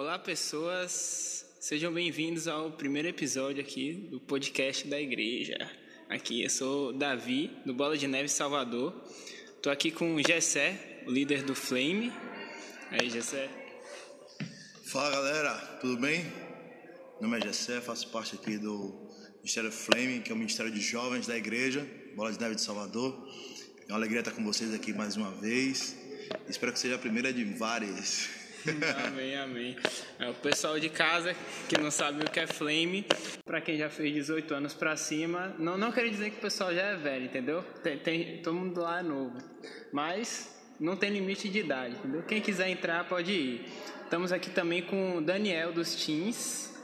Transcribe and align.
Olá, 0.00 0.16
pessoas. 0.16 1.44
Sejam 1.58 1.92
bem-vindos 1.92 2.46
ao 2.46 2.70
primeiro 2.70 3.08
episódio 3.08 3.60
aqui 3.60 3.94
do 3.94 4.20
podcast 4.20 4.86
da 4.86 5.00
igreja. 5.00 5.58
Aqui 6.08 6.44
eu 6.44 6.48
sou 6.48 6.92
Davi, 6.92 7.50
do 7.66 7.74
Bola 7.74 7.98
de 7.98 8.06
Neve 8.06 8.28
Salvador. 8.28 8.94
Tô 9.60 9.68
aqui 9.68 9.90
com 9.90 10.14
o 10.14 10.22
Gessé, 10.24 11.02
o 11.04 11.10
líder 11.10 11.42
do 11.42 11.52
Flame. 11.52 12.12
Aí, 12.92 13.10
Gessé. 13.10 13.50
Fala, 14.84 15.10
galera. 15.10 15.56
Tudo 15.80 16.00
bem? 16.00 16.22
Meu 17.20 17.22
nome 17.22 17.38
é 17.38 17.48
Gessé, 17.48 17.80
faço 17.80 18.08
parte 18.12 18.36
aqui 18.36 18.56
do 18.56 18.94
Ministério 19.38 19.72
Flame, 19.72 20.20
que 20.20 20.30
é 20.30 20.32
o 20.32 20.38
Ministério 20.38 20.70
de 20.70 20.80
Jovens 20.80 21.26
da 21.26 21.36
igreja, 21.36 21.84
Bola 22.14 22.30
de 22.30 22.38
Neve 22.38 22.54
de 22.54 22.62
Salvador. 22.62 23.28
É 23.88 23.90
uma 23.90 23.98
alegria 23.98 24.20
estar 24.20 24.30
com 24.30 24.44
vocês 24.44 24.72
aqui 24.72 24.92
mais 24.92 25.16
uma 25.16 25.32
vez. 25.32 25.96
Espero 26.48 26.72
que 26.72 26.78
seja 26.78 26.94
a 26.94 26.98
primeira 26.98 27.32
de 27.32 27.42
várias. 27.42 28.37
amém, 29.06 29.36
amém. 29.36 29.76
É, 30.18 30.28
o 30.28 30.34
pessoal 30.34 30.78
de 30.78 30.88
casa 30.88 31.34
que 31.68 31.78
não 31.78 31.90
sabe 31.90 32.24
o 32.24 32.30
que 32.30 32.40
é 32.40 32.46
flame, 32.46 33.06
para 33.44 33.60
quem 33.60 33.76
já 33.76 33.88
fez 33.88 34.12
18 34.12 34.54
anos 34.54 34.74
para 34.74 34.96
cima, 34.96 35.54
não, 35.58 35.76
não 35.76 35.92
quer 35.92 36.08
dizer 36.08 36.30
que 36.30 36.38
o 36.38 36.40
pessoal 36.40 36.74
já 36.74 36.82
é 36.82 36.96
velho, 36.96 37.26
entendeu? 37.26 37.62
Tem, 37.82 37.98
tem, 37.98 38.42
todo 38.42 38.54
mundo 38.54 38.80
lá 38.80 39.00
é 39.00 39.02
novo. 39.02 39.36
Mas 39.92 40.56
não 40.78 40.96
tem 40.96 41.10
limite 41.10 41.48
de 41.48 41.60
idade, 41.60 41.96
entendeu? 41.96 42.22
Quem 42.22 42.40
quiser 42.40 42.68
entrar 42.68 43.08
pode 43.08 43.32
ir. 43.32 43.66
Estamos 44.04 44.32
aqui 44.32 44.50
também 44.50 44.82
com 44.82 45.18
o 45.18 45.20
Daniel 45.20 45.72
dos 45.72 45.94
Teens. 45.94 46.74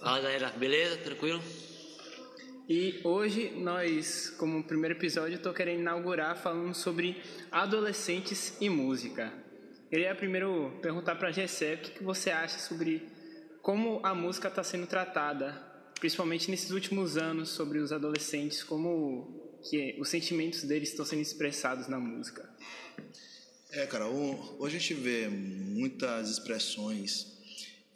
Fala 0.00 0.20
galera, 0.20 0.50
beleza? 0.50 0.96
Tranquilo? 0.98 1.42
E 2.68 3.00
hoje 3.02 3.52
nós, 3.56 4.30
como 4.38 4.62
primeiro 4.62 4.96
episódio, 4.96 5.36
estou 5.36 5.52
querendo 5.52 5.80
inaugurar 5.80 6.36
falando 6.36 6.74
sobre 6.74 7.20
adolescentes 7.50 8.56
e 8.60 8.70
música. 8.70 9.49
Queria 9.90 10.14
primeiro 10.14 10.78
perguntar 10.80 11.16
para 11.16 11.30
a 11.30 11.32
Gessé 11.32 11.74
o 11.74 11.78
que, 11.78 11.90
que 11.90 12.04
você 12.04 12.30
acha 12.30 12.60
sobre 12.60 13.08
como 13.60 13.98
a 14.06 14.14
música 14.14 14.46
está 14.46 14.62
sendo 14.62 14.86
tratada, 14.86 15.52
principalmente 15.98 16.48
nesses 16.48 16.70
últimos 16.70 17.16
anos, 17.16 17.48
sobre 17.48 17.80
os 17.80 17.90
adolescentes, 17.90 18.62
como 18.62 19.58
que 19.68 19.96
os 19.98 20.08
sentimentos 20.08 20.62
deles 20.62 20.90
estão 20.90 21.04
sendo 21.04 21.22
expressados 21.22 21.88
na 21.88 21.98
música. 21.98 22.48
É, 23.72 23.84
cara, 23.84 24.06
hoje 24.06 24.76
a 24.76 24.78
gente 24.78 24.94
vê 24.94 25.26
muitas 25.28 26.30
expressões 26.30 27.36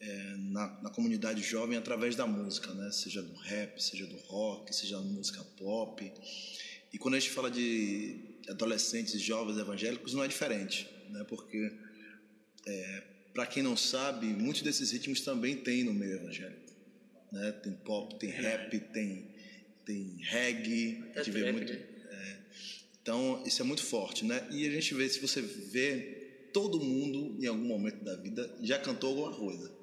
é, 0.01 0.35
na, 0.37 0.83
na, 0.83 0.91
comunidade 0.91 1.43
jovem 1.43 1.79
através 1.79 2.17
da 2.17 2.27
música, 2.27 2.75
né? 2.75 2.91
Seja 2.91 3.23
do 3.23 3.35
rap, 3.35 3.81
seja 3.81 4.05
do 4.05 4.17
rock, 4.17 4.75
seja 4.75 4.97
da 4.97 5.03
música 5.03 5.45
pop. 5.57 6.13
E 6.93 6.99
quando 6.99 7.15
a 7.15 7.21
gente 7.21 7.31
fala 7.31 7.49
de 7.49 8.19
adolescentes 8.49 9.21
jovens 9.21 9.59
evangélicos, 9.59 10.13
não 10.13 10.25
é 10.25 10.29
diferente, 10.29 10.93
né? 11.15 11.25
Porque, 11.29 11.73
é, 12.67 13.03
para 13.33 13.47
quem 13.47 13.63
não 13.63 13.77
sabe, 13.77 14.27
muitos 14.27 14.63
desses 14.63 14.91
ritmos 14.91 15.21
também 15.21 15.57
tem 15.57 15.85
no 15.85 15.95
meio 15.95 16.17
evangélico. 16.17 16.73
Né? 17.33 17.53
Tem 17.53 17.73
pop, 17.73 18.19
tem 18.19 18.31
rap, 18.31 18.79
tem, 18.93 19.31
tem 19.87 20.17
reggae, 20.21 21.05
a 21.15 21.23
gente 21.23 21.31
vê 21.31 21.51
muito... 21.51 21.73
Né? 21.73 21.81
É, 22.11 22.37
então, 23.01 23.43
isso 23.47 23.63
é 23.63 23.65
muito 23.65 23.83
forte, 23.83 24.25
né? 24.25 24.47
E 24.51 24.67
a 24.67 24.71
gente 24.71 24.95
vê, 24.95 25.09
se 25.09 25.21
você 25.21 25.43
vê, 25.43 26.49
todo 26.53 26.81
mundo, 26.81 27.37
em 27.43 27.47
algum 27.47 27.65
momento 27.65 28.03
da 28.03 28.17
vida, 28.17 28.57
já 28.63 28.79
cantou 28.79 29.11
alguma 29.11 29.35
coisa 29.35 29.74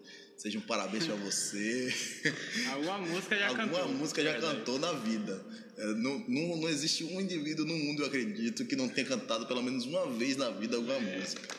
Seja 0.41 0.57
um 0.57 0.61
parabéns 0.61 1.05
para 1.05 1.13
você. 1.17 1.93
Alguma 2.73 2.97
música 2.97 3.37
já 3.37 3.49
Alguma 3.49 3.63
cantou. 3.63 3.79
Alguma 3.79 3.99
música 3.99 4.23
já 4.23 4.39
cantou 4.41 4.79
na 4.79 4.91
vida. 4.91 5.45
É, 5.77 5.85
não, 5.93 6.17
não, 6.27 6.57
não 6.57 6.67
existe 6.67 7.03
um 7.03 7.21
indivíduo 7.21 7.63
no 7.63 7.77
mundo, 7.77 8.01
eu 8.01 8.07
acredito, 8.07 8.65
que 8.65 8.75
não 8.75 8.89
tenha 8.89 9.05
cantado 9.05 9.45
pelo 9.45 9.61
menos 9.61 9.85
uma 9.85 10.09
vez 10.09 10.37
na 10.37 10.49
vida 10.49 10.77
alguma 10.77 10.95
é. 10.95 11.19
música. 11.19 11.55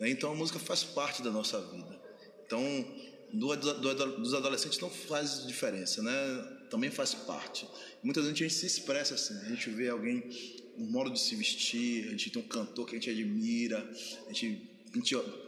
Né? 0.00 0.08
Então 0.08 0.32
a 0.32 0.34
música 0.34 0.58
faz 0.58 0.82
parte 0.82 1.20
da 1.20 1.30
nossa 1.30 1.60
vida. 1.60 2.00
Então, 2.46 2.62
do, 3.34 3.54
do, 3.54 4.16
dos 4.16 4.32
adolescentes 4.32 4.78
não 4.78 4.88
faz 4.88 5.46
diferença, 5.46 6.02
né? 6.02 6.12
Também 6.70 6.90
faz 6.90 7.12
parte. 7.12 7.68
Muitas 8.02 8.24
vezes 8.24 8.40
a 8.40 8.42
gente 8.44 8.54
se 8.54 8.64
expressa 8.64 9.14
assim. 9.14 9.34
A 9.44 9.50
gente 9.50 9.68
vê 9.68 9.90
alguém, 9.90 10.22
um 10.78 10.86
modo 10.86 11.10
de 11.10 11.20
se 11.20 11.36
vestir, 11.36 12.06
a 12.06 12.10
gente 12.12 12.30
tem 12.30 12.40
um 12.40 12.48
cantor 12.48 12.86
que 12.86 12.96
a 12.96 12.98
gente 12.98 13.10
admira, 13.10 13.86
a 14.26 14.32
gente 14.32 14.70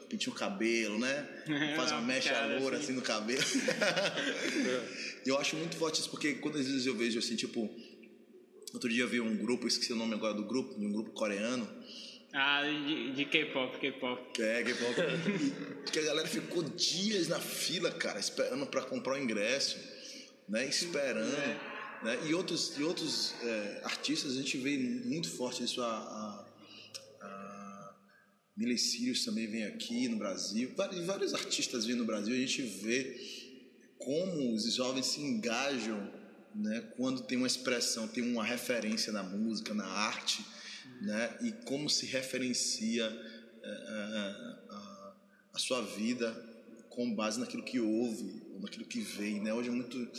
pintinha 0.08 0.32
o 0.32 0.36
cabelo, 0.36 0.98
né? 0.98 1.28
Faz 1.76 1.92
uma 1.92 2.02
mecha 2.02 2.46
loura 2.58 2.76
assim. 2.76 2.86
assim 2.86 2.92
no 2.94 3.02
cabelo. 3.02 3.42
eu 5.26 5.38
acho 5.38 5.56
muito 5.56 5.76
forte 5.76 6.00
isso, 6.00 6.10
porque 6.10 6.34
quando 6.34 6.58
às 6.58 6.66
vezes 6.66 6.86
eu 6.86 6.94
vejo 6.94 7.19
assim, 7.19 7.36
tipo. 7.36 7.69
Outro 8.72 8.91
dia 8.91 9.02
eu 9.02 9.08
vi 9.08 9.19
um 9.19 9.34
grupo, 9.34 9.66
esqueci 9.66 9.94
o 9.94 9.96
nome 9.96 10.12
agora 10.12 10.34
do 10.34 10.44
grupo, 10.44 10.78
de 10.78 10.84
um 10.84 10.92
grupo 10.92 11.10
coreano. 11.10 11.66
Ah, 12.32 12.62
de, 12.62 13.12
de 13.12 13.24
K-pop, 13.24 13.78
K-pop. 13.78 14.42
É, 14.42 14.62
K-pop. 14.62 14.94
que 15.91 15.98
a 15.98 16.02
galera 16.02 16.28
ficou 16.28 16.62
dias 16.62 17.28
na 17.28 17.40
fila, 17.40 17.90
cara, 17.90 18.20
esperando 18.20 18.66
para 18.66 18.82
comprar 18.82 19.14
o 19.14 19.19
ingresso, 19.19 19.78
né? 20.46 20.66
Esperando. 20.66 21.34
É. 21.34 21.78
Né? 22.02 22.19
E 22.28 22.34
outros, 22.34 22.76
e 22.78 22.82
outros 22.82 23.34
é, 23.42 23.80
artistas, 23.84 24.32
a 24.32 24.40
gente 24.40 24.58
vê 24.58 24.76
muito 24.76 25.30
forte 25.30 25.64
isso, 25.64 25.82
a, 25.82 25.86
a 25.86 26.47
Miley 28.58 28.76
Cyrus 28.76 29.24
também 29.24 29.46
vem 29.46 29.64
aqui 29.64 30.08
no 30.08 30.16
Brasil, 30.16 30.72
vários, 31.06 31.32
artistas 31.32 31.86
vêm 31.86 31.94
no 31.94 32.04
Brasil, 32.04 32.34
a 32.34 32.38
gente 32.38 32.60
vê 32.60 33.16
como 33.96 34.52
os 34.52 34.74
jovens 34.74 35.06
se 35.06 35.20
engajam 35.20 36.12
né, 36.52 36.80
quando 36.96 37.22
tem 37.22 37.38
uma 37.38 37.46
expressão, 37.46 38.08
tem 38.08 38.24
uma 38.24 38.44
referência 38.44 39.12
na 39.12 39.22
música, 39.22 39.72
na 39.72 39.86
arte, 39.86 40.44
né, 41.00 41.38
e 41.41 41.52
como 41.66 41.88
se 41.88 42.04
referencia 42.06 43.04
é, 43.62 43.70
a, 44.70 45.14
a, 45.52 45.58
sua 45.58 45.80
vida 45.82 46.32
com 46.90 47.14
base 47.14 47.38
naquilo 47.38 47.62
que 47.62 47.78
ouve, 47.78 48.42
naquilo 48.58 48.86
que 48.86 48.98
vê. 48.98 49.38
Né? 49.38 49.54
Hoje 49.54 49.69
é 49.69 49.72
muito 49.72 50.10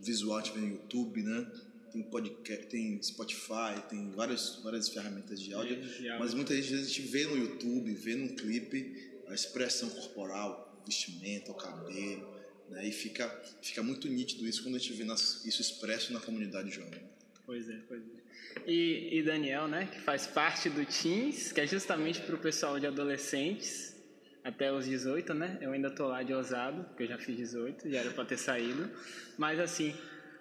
visual, 0.00 0.36
a 0.36 0.42
gente 0.42 0.52
vê 0.52 0.60
no 0.60 0.68
YouTube, 0.68 1.22
né? 1.22 1.50
Tem 1.96 2.02
podcast, 2.02 2.66
tem 2.66 3.02
Spotify, 3.02 3.80
tem 3.88 4.10
várias, 4.10 4.60
várias 4.62 4.88
ferramentas 4.88 5.40
de 5.40 5.54
áudio, 5.54 5.78
mas 6.18 6.34
muitas 6.34 6.56
vezes 6.56 6.86
a 6.86 6.88
gente 6.88 7.02
vê 7.02 7.24
no 7.24 7.36
YouTube, 7.36 7.92
vê 7.94 8.14
num 8.14 8.28
clipe 8.28 9.12
a 9.28 9.34
expressão 9.34 9.88
corporal, 9.88 10.78
o 10.82 10.86
vestimento, 10.86 11.50
o 11.52 11.54
cabelo, 11.54 12.36
né? 12.68 12.86
E 12.86 12.92
fica, 12.92 13.28
fica 13.62 13.82
muito 13.82 14.08
nítido 14.08 14.46
isso 14.46 14.62
quando 14.62 14.76
a 14.76 14.78
gente 14.78 14.92
vê 14.92 15.04
nas, 15.04 15.44
isso 15.44 15.62
expresso 15.62 16.12
na 16.12 16.20
comunidade 16.20 16.70
jovem. 16.70 17.00
Pois 17.44 17.68
é, 17.68 17.78
pois 17.88 18.02
é. 18.02 18.70
E, 18.70 19.18
e 19.18 19.22
Daniel, 19.22 19.68
né, 19.68 19.88
que 19.90 20.00
faz 20.00 20.26
parte 20.26 20.68
do 20.68 20.84
Teens, 20.84 21.52
que 21.52 21.60
é 21.60 21.66
justamente 21.66 22.20
para 22.20 22.34
o 22.34 22.38
pessoal 22.38 22.80
de 22.80 22.86
adolescentes, 22.86 23.94
até 24.42 24.72
os 24.72 24.86
18, 24.86 25.34
né? 25.34 25.58
Eu 25.60 25.72
ainda 25.72 25.90
tô 25.90 26.06
lá 26.06 26.22
de 26.22 26.32
ousado, 26.32 26.84
porque 26.84 27.04
eu 27.04 27.08
já 27.08 27.18
fiz 27.18 27.36
18, 27.36 27.90
já 27.90 27.98
era 27.98 28.10
para 28.12 28.24
ter 28.24 28.38
saído. 28.38 28.88
Mas 29.36 29.58
assim, 29.58 29.94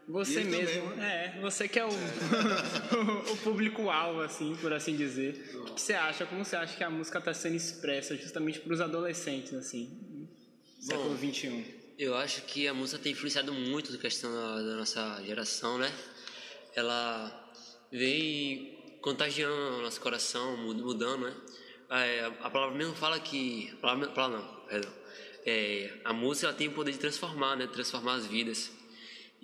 você 0.07 0.43
mesmo, 0.43 0.89
também. 0.89 1.05
é, 1.05 1.39
você 1.41 1.67
que 1.67 1.79
é 1.79 1.85
o, 1.85 1.89
o 3.33 3.37
público-alvo, 3.37 4.21
assim, 4.21 4.55
por 4.57 4.71
assim 4.71 4.95
dizer. 4.95 5.51
O 5.55 5.73
que 5.73 5.81
você 5.81 5.93
acha? 5.93 6.25
Como 6.25 6.45
você 6.45 6.55
acha 6.55 6.77
que 6.77 6.83
a 6.83 6.89
música 6.89 7.19
está 7.19 7.33
sendo 7.33 7.55
expressa 7.55 8.15
justamente 8.15 8.59
para 8.59 8.73
os 8.73 8.81
adolescentes, 8.81 9.53
assim, 9.53 10.27
século 10.79 11.17
XXI? 11.17 11.65
Eu 11.97 12.15
acho 12.15 12.43
que 12.43 12.67
a 12.67 12.73
música 12.73 13.01
tem 13.01 13.13
influenciado 13.13 13.53
muito 13.53 13.93
a 13.93 13.97
questão 13.97 14.31
da, 14.31 14.61
da 14.61 14.75
nossa 14.75 15.23
geração, 15.25 15.77
né? 15.77 15.91
Ela 16.75 17.53
vem 17.91 18.97
contagiando 19.01 19.77
o 19.77 19.81
nosso 19.81 20.01
coração, 20.01 20.57
mudando, 20.57 21.25
né? 21.25 21.35
É, 21.89 22.25
a 22.41 22.49
palavra 22.49 22.75
mesmo 22.75 22.95
fala 22.95 23.19
que. 23.19 23.71
A 23.73 23.75
palavra, 23.77 24.07
a 24.07 24.11
palavra 24.11 24.37
não, 24.39 24.65
perdão. 24.67 24.93
É, 25.45 26.01
a 26.03 26.11
música 26.11 26.47
ela 26.47 26.55
tem 26.55 26.67
o 26.67 26.71
poder 26.71 26.91
de 26.91 26.99
transformar, 26.99 27.55
né? 27.55 27.67
Transformar 27.67 28.15
as 28.15 28.25
vidas. 28.25 28.71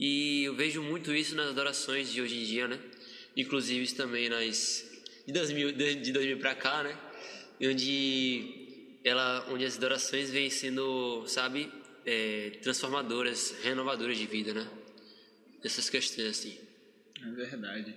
E 0.02 0.46
eu 0.46 0.56
vejo 0.56 0.82
muito 0.82 1.14
isso 1.14 1.36
nas 1.36 1.50
adorações 1.50 2.12
de 2.12 2.24
hoje 2.24 2.42
em 2.42 2.44
dia, 2.44 2.68
né? 2.68 2.80
Inclusive 3.38 3.94
também 3.94 4.30
nas 4.30 4.84
de 5.28 5.32
2000, 5.32 5.72
de 5.74 6.12
2000 6.12 6.40
para 6.40 6.56
cá, 6.56 6.82
né? 6.82 6.98
Onde 7.62 8.98
ela, 9.04 9.46
onde 9.52 9.64
as 9.64 9.78
adorações 9.78 10.32
vêm 10.32 10.50
sendo, 10.50 11.24
sabe, 11.28 11.72
é, 12.04 12.50
transformadoras, 12.64 13.56
renovadoras 13.62 14.18
de 14.18 14.26
vida, 14.26 14.56
né? 14.56 14.68
Essas 15.64 15.88
questões 15.88 16.30
assim. 16.30 16.58
É 17.24 17.30
verdade. 17.30 17.96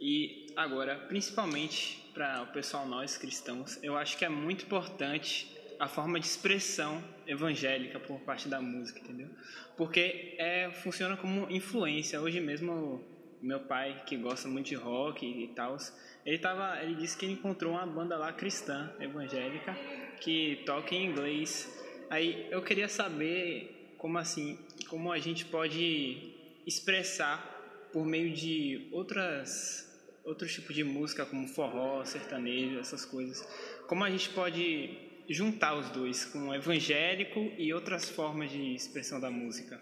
E 0.00 0.46
agora, 0.54 0.94
principalmente 1.08 1.98
para 2.14 2.42
o 2.42 2.52
pessoal 2.52 2.86
nós 2.86 3.18
cristãos, 3.18 3.76
eu 3.82 3.96
acho 3.96 4.16
que 4.16 4.24
é 4.24 4.28
muito 4.28 4.66
importante 4.66 5.49
a 5.80 5.88
forma 5.88 6.20
de 6.20 6.26
expressão 6.26 7.02
evangélica 7.26 7.98
por 7.98 8.20
parte 8.20 8.48
da 8.48 8.60
música, 8.60 9.00
entendeu? 9.00 9.30
Porque 9.78 10.34
é, 10.38 10.70
funciona 10.70 11.16
como 11.16 11.50
influência. 11.50 12.20
Hoje 12.20 12.38
mesmo, 12.38 13.02
meu 13.40 13.60
pai, 13.60 14.02
que 14.04 14.14
gosta 14.18 14.46
muito 14.46 14.66
de 14.66 14.74
rock 14.74 15.24
e 15.26 15.48
tal, 15.48 15.78
ele, 16.26 16.38
tava, 16.38 16.82
ele 16.82 16.96
disse 16.96 17.16
que 17.16 17.24
ele 17.24 17.32
encontrou 17.32 17.72
uma 17.72 17.86
banda 17.86 18.18
lá 18.18 18.30
cristã, 18.30 18.92
evangélica, 19.00 19.74
que 20.20 20.62
toca 20.66 20.94
em 20.94 21.06
inglês. 21.06 21.66
Aí 22.10 22.46
eu 22.50 22.60
queria 22.60 22.86
saber 22.86 23.94
como 23.96 24.18
assim, 24.18 24.58
como 24.86 25.10
a 25.10 25.18
gente 25.18 25.46
pode 25.46 26.34
expressar 26.66 27.88
por 27.90 28.04
meio 28.04 28.34
de 28.34 28.86
outras 28.92 29.88
outros 30.22 30.52
tipos 30.52 30.76
de 30.76 30.84
música 30.84 31.24
como 31.24 31.48
forró, 31.48 32.04
sertanejo, 32.04 32.78
essas 32.78 33.06
coisas. 33.06 33.42
Como 33.86 34.04
a 34.04 34.10
gente 34.10 34.28
pode 34.28 35.09
juntar 35.30 35.78
os 35.78 35.88
dois 35.90 36.24
com 36.24 36.52
evangélico 36.52 37.38
e 37.56 37.72
outras 37.72 38.08
formas 38.08 38.50
de 38.50 38.74
expressão 38.74 39.20
da 39.20 39.30
música? 39.30 39.80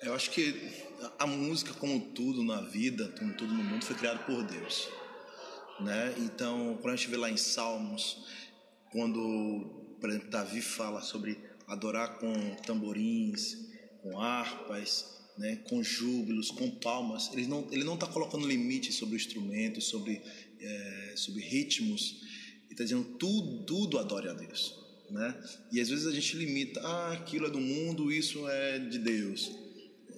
Eu 0.00 0.14
acho 0.14 0.30
que 0.30 0.54
a 1.18 1.26
música, 1.26 1.72
como 1.74 2.00
tudo 2.12 2.44
na 2.44 2.60
vida, 2.60 3.12
como 3.18 3.34
tudo 3.34 3.52
no 3.52 3.64
mundo, 3.64 3.84
foi 3.84 3.96
criado 3.96 4.24
por 4.24 4.44
Deus. 4.44 4.88
Né? 5.80 6.14
Então, 6.18 6.78
quando 6.80 6.94
a 6.94 6.96
gente 6.96 7.10
vê 7.10 7.16
lá 7.16 7.28
em 7.28 7.36
Salmos, 7.36 8.24
quando, 8.92 9.96
por 10.00 10.08
exemplo, 10.08 10.30
Davi 10.30 10.62
fala 10.62 11.00
sobre 11.02 11.36
adorar 11.66 12.18
com 12.18 12.32
tamborins, 12.66 13.56
com 14.00 14.20
harpas, 14.20 15.12
né, 15.36 15.56
com 15.68 15.82
júbilos, 15.82 16.52
com 16.52 16.70
palmas, 16.70 17.32
ele 17.32 17.46
não 17.82 17.94
está 17.94 18.06
colocando 18.06 18.46
limite 18.46 18.92
sobre 18.92 19.16
o 19.16 19.16
instrumento, 19.16 19.80
sobre 19.80 20.22
é, 20.64 21.12
sobre 21.16 21.42
ritmos, 21.42 22.22
está 22.74 22.84
dizendo 22.84 23.04
tudo 23.18 23.64
tudo 23.64 23.98
adore 23.98 24.28
a 24.28 24.32
Deus, 24.32 24.78
né? 25.10 25.34
E 25.72 25.80
às 25.80 25.88
vezes 25.88 26.06
a 26.06 26.12
gente 26.12 26.36
limita, 26.36 26.80
ah, 26.80 27.12
aquilo 27.12 27.46
é 27.46 27.50
do 27.50 27.60
mundo, 27.60 28.12
isso 28.12 28.48
é 28.48 28.78
de 28.78 28.98
Deus, 28.98 29.50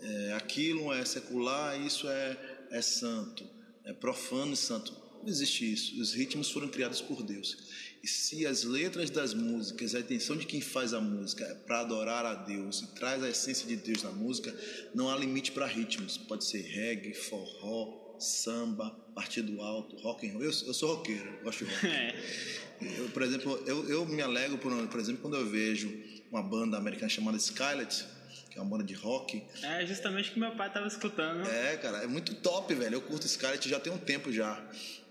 é, 0.01 0.33
aquilo 0.35 0.93
é 0.93 1.05
secular, 1.05 1.81
isso 1.81 2.09
é 2.09 2.57
é 2.71 2.83
santo, 2.83 3.45
é 3.85 3.93
profano 3.93 4.53
e 4.53 4.57
santo. 4.57 4.93
Não 5.23 5.29
existe 5.29 5.73
isso. 5.73 6.01
Os 6.01 6.13
ritmos 6.13 6.51
foram 6.51 6.69
criados 6.69 7.01
por 7.01 7.23
Deus. 7.23 7.57
E 8.03 8.07
se 8.07 8.47
as 8.47 8.63
letras 8.63 9.11
das 9.11 9.35
músicas, 9.35 9.95
a 9.95 10.01
intenção 10.01 10.37
de 10.37 10.47
quem 10.47 10.61
faz 10.61 10.95
a 10.95 11.01
música 11.01 11.45
é 11.45 11.55
para 11.55 11.81
adorar 11.81 12.25
a 12.25 12.35
Deus 12.35 12.83
e 12.83 12.95
traz 12.95 13.23
a 13.23 13.29
essência 13.29 13.67
de 13.67 13.77
Deus 13.77 14.03
na 14.03 14.13
música, 14.13 14.55
não 14.95 15.11
há 15.11 15.17
limite 15.17 15.51
para 15.51 15.67
ritmos. 15.67 16.17
Pode 16.17 16.45
ser 16.45 16.61
reggae, 16.61 17.15
forró, 17.15 18.06
samba, 18.19 18.91
partido 19.15 19.61
alto, 19.61 19.97
rock 19.97 20.29
and 20.29 20.33
roll. 20.33 20.43
Eu, 20.43 20.51
eu 20.51 20.75
sou 20.75 20.97
roqueiro, 20.97 21.29
eu 21.39 21.45
gosto 21.45 21.65
de 21.65 21.71
rock. 21.71 21.87
É. 22.79 23.01
Eu, 23.01 23.09
por 23.09 23.23
exemplo, 23.23 23.63
eu, 23.67 23.89
eu 23.89 24.05
me 24.05 24.21
alegro, 24.21 24.59
por, 24.59 24.71
por 24.89 25.01
exemplo, 25.01 25.23
quando 25.23 25.35
eu 25.35 25.47
vejo 25.49 25.91
uma 26.31 26.43
banda 26.43 26.77
americana 26.77 27.09
chamada 27.09 27.39
Skylet, 27.39 28.05
que 28.51 28.59
é 28.59 28.61
uma 28.61 28.69
banda 28.69 28.85
de 28.85 28.93
rock. 28.93 29.43
É 29.63 29.87
justamente 29.87 30.31
que 30.31 30.39
meu 30.39 30.55
pai 30.55 30.69
estava 30.69 30.87
escutando. 30.87 31.49
É, 31.49 31.79
cara, 31.79 32.03
é 32.03 32.07
muito 32.07 32.35
top, 32.35 32.75
velho. 32.75 32.97
Eu 32.97 33.01
curto 33.01 33.25
Skylet 33.27 33.67
já 33.67 33.81
tem 33.81 33.91
um 33.91 33.97
tempo 33.97 34.31
já. 34.31 34.63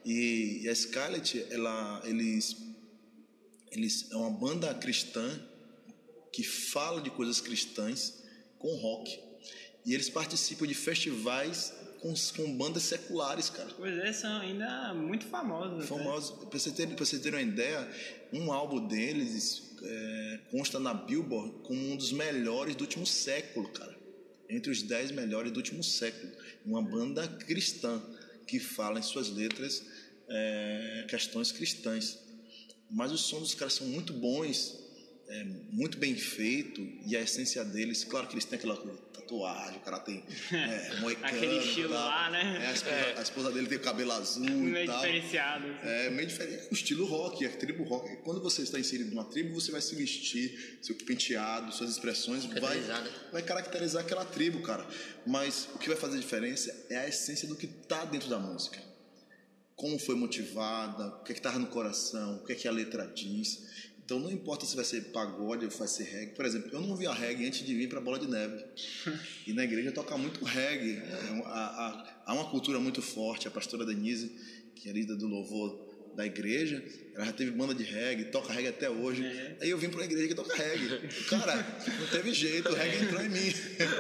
E, 0.06 0.60
e 0.62 0.70
a 0.70 0.72
Skylet, 0.74 1.48
ela, 1.50 2.04
eles 2.06 2.56
eles 3.72 4.12
é 4.12 4.16
uma 4.16 4.30
banda 4.30 4.74
cristã 4.74 5.28
que 6.32 6.44
fala 6.44 7.02
de 7.02 7.10
coisas 7.10 7.42
cristãs 7.42 8.24
com 8.58 8.76
rock. 8.76 9.20
E 9.86 9.94
eles 9.94 10.10
participam 10.10 10.66
de 10.66 10.74
festivais 10.74 11.74
com, 12.06 12.14
com 12.36 12.56
bandas 12.56 12.84
seculares, 12.84 13.50
cara. 13.50 13.70
Pois 13.76 13.98
é, 13.98 14.14
são 14.14 14.40
ainda 14.42 14.94
muito 14.94 15.26
famosos. 15.26 15.88
Famosos. 15.88 16.38
Para 16.46 16.60
você, 16.60 16.72
ter, 16.72 16.86
você 16.96 17.18
ter 17.18 17.34
uma 17.34 17.42
ideia, 17.42 17.90
um 18.32 18.54
álbum 18.54 18.86
deles 18.88 19.76
é, 19.82 20.40
consta 20.52 20.80
na 20.80 20.94
Billboard 20.94 21.64
como 21.64 21.80
um 21.92 21.96
dos 21.96 22.12
melhores 22.12 22.76
do 22.76 22.82
último 22.82 23.08
século, 23.08 23.68
cara. 23.70 23.96
Entre 24.48 24.72
os 24.72 24.84
dez 24.84 25.10
melhores 25.10 25.52
do 25.52 25.58
último 25.58 25.84
século. 25.84 26.32
Uma 26.64 26.84
banda 26.84 27.28
cristã 27.28 28.00
que 28.46 28.60
fala 28.60 29.00
em 29.00 29.04
suas 29.04 29.30
letras 29.30 29.84
é, 30.30 31.06
questões 31.10 31.52
cristãs. 31.52 32.20
Mas 32.92 33.12
os 33.12 33.22
sons 33.22 33.42
dos 33.42 33.56
caras 33.56 33.74
são 33.74 33.88
muito 33.88 34.14
bons, 34.14 34.78
é, 35.28 35.44
muito 35.72 35.98
bem 35.98 36.16
feito 36.16 36.82
e 37.06 37.16
a 37.16 37.22
essência 37.22 37.64
deles, 37.64 38.04
claro 38.04 38.28
que 38.28 38.34
eles 38.34 38.46
têm 38.46 38.58
aquela 38.58 38.76
tatuagem, 38.76 39.78
o 39.78 39.82
cara 39.82 40.00
tem 40.00 40.24
é, 40.52 41.00
moicano, 41.00 41.26
aquele 41.26 41.58
estilo 41.58 41.94
tá, 41.94 42.06
lá, 42.06 42.30
né? 42.30 42.64
É, 42.64 42.68
a, 42.68 42.72
esposa, 42.72 42.96
é. 42.96 43.18
a, 43.18 43.22
esposa, 43.22 43.52
dele 43.52 43.68
tem 43.68 43.78
o 43.78 43.82
cabelo 43.82 44.12
azul 44.12 44.46
meio 44.46 44.84
e 44.84 44.86
tal. 44.86 44.98
diferenciado. 44.98 45.66
Assim. 45.66 45.88
É 45.88 46.10
meio 46.12 46.28
diferente, 46.28 46.68
o 46.70 46.74
estilo 46.74 47.06
rock, 47.06 47.46
a 47.46 47.50
tribo 47.50 47.84
rock. 47.84 48.16
Quando 48.18 48.42
você 48.42 48.62
está 48.62 48.80
inserido 48.80 49.10
numa 49.10 49.26
tribo, 49.26 49.54
você 49.54 49.72
vai 49.72 49.82
se 49.82 49.96
vestir, 49.96 50.80
seu 50.82 50.96
penteado, 50.96 51.72
suas 51.74 51.90
expressões, 51.90 52.46
vai, 52.46 52.80
vai 53.32 53.42
caracterizar 53.42 54.04
aquela 54.04 54.26
tribo, 54.26 54.62
cara. 54.62 54.86
Mas 55.26 55.68
o 55.74 55.80
que 55.80 55.88
vai 55.88 55.98
fazer 55.98 56.20
diferença 56.20 56.86
é 56.90 56.98
a 56.98 57.08
essência 57.08 57.48
do 57.48 57.56
que 57.56 57.66
está 57.66 58.06
dentro 58.06 58.30
da 58.30 58.38
música 58.38 58.96
como 59.76 60.00
foi 60.00 60.16
motivada, 60.16 61.08
o 61.08 61.24
que 61.24 61.34
é 61.34 61.36
estava 61.36 61.60
no 61.60 61.68
coração, 61.68 62.38
o 62.38 62.46
que 62.46 62.54
é 62.54 62.56
que 62.56 62.68
a 62.68 62.72
letra 62.72 63.06
diz. 63.06 63.85
Então 64.06 64.20
não 64.20 64.32
importa 64.32 64.68
se 64.68 64.76
vai 64.76 64.86
ser 64.86 65.02
pagode 65.06 65.66
ou 65.66 65.72
vai 65.72 65.88
ser 65.88 66.04
reggae. 66.04 66.36
Por 66.36 66.46
exemplo, 66.46 66.70
eu 66.72 66.80
não 66.80 66.96
via 66.96 67.12
reggae 67.12 67.48
antes 67.48 67.66
de 67.66 67.74
vir 67.74 67.90
para 67.90 67.98
a 67.98 68.02
Bola 68.02 68.20
de 68.20 68.28
Neve. 68.28 68.64
E 69.48 69.54
na 69.54 69.64
igreja 69.64 69.92
toca 69.92 70.16
muito 70.18 70.44
reggae. 70.46 70.98
É, 70.98 71.42
há, 71.46 72.34
uma 72.34 72.50
cultura 72.50 72.80
muito 72.80 73.02
forte. 73.02 73.48
A 73.48 73.52
pastora 73.52 73.86
Denise, 73.86 74.32
que 74.76 74.90
é 74.90 74.92
líder 74.92 75.16
do 75.16 75.28
louvor 75.28 75.84
da 76.16 76.26
igreja, 76.26 76.84
ela 77.14 77.26
já 77.26 77.34
teve 77.34 77.52
banda 77.52 77.76
de 77.76 77.84
reggae, 77.84 78.26
toca 78.26 78.54
reggae 78.54 78.70
até 78.70 78.90
hoje. 78.90 79.26
É. 79.26 79.58
Aí 79.62 79.70
eu 79.70 79.78
vim 79.78 79.90
para 79.90 80.00
uma 80.00 80.06
igreja 80.06 80.28
que 80.28 80.36
toca 80.36 80.56
reggae. 80.56 81.08
Cara, 81.28 81.56
não 82.00 82.08
teve 82.08 82.34
jeito, 82.34 82.70
o 82.70 82.74
reggae 82.74 83.04
entrou 83.04 83.22
em 83.22 83.30
mim. 83.30 83.54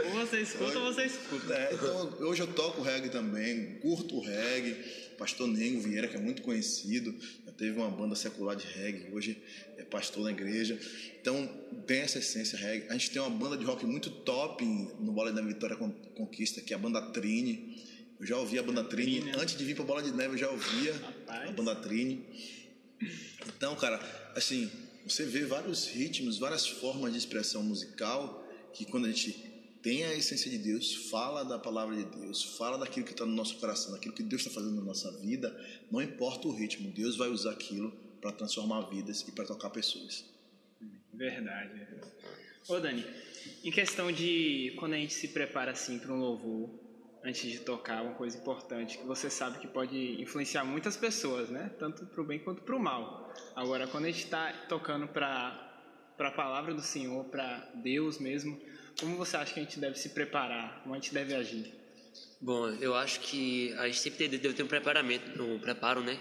Ou 0.06 0.26
você 0.26 0.42
escuta 0.42 0.80
ou 0.80 0.94
você 0.94 1.06
escuta. 1.06 1.54
É, 1.54 1.74
então 1.74 2.18
hoje 2.22 2.42
eu 2.42 2.48
toco 2.48 2.82
reggae 2.82 3.10
também, 3.10 3.80
curto 3.82 4.18
o 4.18 4.22
reggae 4.22 5.06
pastor 5.18 5.48
Nengo 5.48 5.82
Vieira, 5.82 6.08
que 6.08 6.16
é 6.16 6.20
muito 6.20 6.42
conhecido, 6.42 7.14
teve 7.58 7.78
uma 7.78 7.90
banda 7.90 8.16
secular 8.16 8.56
de 8.56 8.66
reggae, 8.66 9.12
hoje 9.12 9.42
é 9.78 9.84
pastor 9.84 10.24
na 10.24 10.32
igreja. 10.32 10.80
Então, 11.22 11.48
tem 11.88 12.00
essa 12.00 12.20
essência 12.20 12.58
reggae. 12.58 12.88
A 12.90 12.94
gente 12.94 13.12
tem 13.12 13.22
uma 13.22 13.30
banda 13.30 13.58
de 13.58 13.66
rock 13.66 13.86
muito 13.86 14.10
top 14.10 14.64
no 15.00 15.12
Bola 15.12 15.32
da 15.32 15.42
Vitória 15.42 15.76
Conquista, 15.76 16.62
que 16.62 16.74
é 16.74 16.76
a 16.76 16.80
banda 16.80 17.02
Trine. 17.12 17.84
Eu 18.20 18.26
já 18.26 18.38
ouvia 18.38 18.62
a 18.62 18.64
banda 18.64 18.84
Trine, 18.84 19.22
Trine. 19.22 19.38
antes 19.38 19.58
de 19.58 19.66
vir 19.66 19.76
para 19.76 19.86
Bola 19.86 20.02
de 20.02 20.12
Neve, 20.12 20.36
eu 20.36 20.38
já 20.38 20.50
ouvia 20.50 20.94
Rapaz. 20.94 21.50
a 21.50 21.52
banda 21.52 21.76
Trine. 21.76 22.26
Então, 23.48 23.76
cara, 23.76 24.00
assim, 24.36 24.70
você 25.06 25.26
vê 25.26 25.46
vários 25.46 25.88
ritmos, 25.88 26.38
várias 26.38 26.68
formas 26.68 27.12
de 27.12 27.18
expressão 27.18 27.64
musical 27.64 28.44
que 28.74 28.86
quando 28.86 29.06
a 29.06 29.10
gente 29.10 29.55
tem 29.86 30.04
a 30.04 30.16
essência 30.16 30.50
de 30.50 30.58
Deus, 30.58 31.12
fala 31.12 31.46
da 31.46 31.60
palavra 31.60 31.96
de 31.96 32.06
Deus, 32.06 32.58
fala 32.58 32.76
daquilo 32.76 33.06
que 33.06 33.12
está 33.12 33.24
no 33.24 33.34
nosso 33.34 33.60
coração, 33.60 33.92
daquilo 33.92 34.16
que 34.16 34.24
Deus 34.24 34.42
está 34.42 34.52
fazendo 34.52 34.78
na 34.78 34.82
nossa 34.82 35.12
vida, 35.20 35.56
não 35.92 36.02
importa 36.02 36.48
o 36.48 36.52
ritmo, 36.52 36.92
Deus 36.92 37.16
vai 37.16 37.30
usar 37.30 37.52
aquilo 37.52 37.92
para 38.20 38.32
transformar 38.32 38.90
vidas 38.90 39.22
e 39.28 39.32
para 39.32 39.46
tocar 39.46 39.70
pessoas. 39.70 40.26
Verdade. 41.14 41.88
Ô 42.68 42.80
Dani, 42.80 43.06
em 43.64 43.70
questão 43.70 44.12
de 44.12 44.74
quando 44.80 44.94
a 44.94 44.98
gente 44.98 45.14
se 45.14 45.28
prepara 45.28 45.74
assim 45.74 46.00
para 46.00 46.12
um 46.12 46.18
louvor, 46.18 46.68
antes 47.24 47.52
de 47.52 47.60
tocar, 47.60 48.02
uma 48.02 48.16
coisa 48.16 48.40
importante 48.40 48.98
que 48.98 49.06
você 49.06 49.30
sabe 49.30 49.60
que 49.60 49.68
pode 49.68 50.20
influenciar 50.20 50.66
muitas 50.66 50.98
pessoas, 50.98 51.52
né? 51.52 51.70
Tanto 51.78 52.08
para 52.08 52.22
o 52.24 52.26
bem 52.26 52.40
quanto 52.40 52.64
para 52.64 52.76
o 52.76 52.80
mal. 52.80 53.32
Agora, 53.56 53.86
quando 53.86 54.06
a 54.06 54.08
gente 54.08 54.24
está 54.24 54.52
tocando 54.68 55.08
para 55.08 55.80
a 56.18 56.32
palavra 56.32 56.74
do 56.74 56.82
Senhor, 56.82 57.24
para 57.26 57.60
Deus 57.76 58.18
mesmo, 58.18 58.60
como 59.00 59.18
você 59.18 59.38
acha 59.38 59.54
que 59.54 59.60
a 59.60 59.64
gente 59.64 59.80
deve 59.80 59.98
se 59.98 60.10
preparar? 60.10 60.82
Como 60.84 60.96
a 60.96 60.98
gente 60.98 61.14
deve 61.14 61.34
agir? 61.34 61.74
Bom, 62.40 62.70
eu 62.80 62.96
acho 62.96 63.20
que 63.22 63.74
a 63.74 63.88
gente 63.88 64.00
sempre 64.00 64.28
deve 64.28 64.54
ter 64.54 64.64
um 64.64 64.68
preparamento, 64.68 65.42
um 65.42 65.60
preparo, 65.60 66.02
né? 66.02 66.18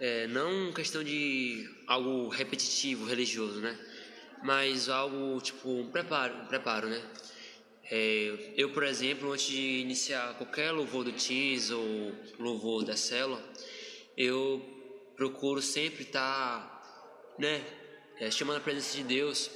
É, 0.00 0.26
não 0.26 0.72
questão 0.72 1.02
de 1.02 1.68
algo 1.86 2.28
repetitivo, 2.28 3.04
religioso, 3.04 3.60
né? 3.60 3.78
Mas 4.42 4.88
algo 4.88 5.40
tipo 5.40 5.68
um 5.68 5.90
preparo, 5.90 6.34
um 6.42 6.46
preparo, 6.46 6.88
né? 6.88 7.02
É, 7.90 8.52
eu, 8.56 8.70
por 8.72 8.82
exemplo, 8.82 9.32
antes 9.32 9.46
de 9.46 9.80
iniciar 9.80 10.34
qualquer 10.34 10.70
louvor 10.70 11.04
do 11.04 11.12
Teams 11.12 11.70
ou 11.70 12.12
louvor 12.38 12.84
da 12.84 12.96
célula, 12.96 13.42
eu 14.16 14.62
procuro 15.16 15.60
sempre 15.60 16.02
estar, 16.02 16.60
tá, 16.60 17.34
né, 17.38 17.62
é, 18.18 18.30
chamando 18.30 18.56
a 18.56 18.60
presença 18.60 18.96
de 18.96 19.04
Deus, 19.04 19.50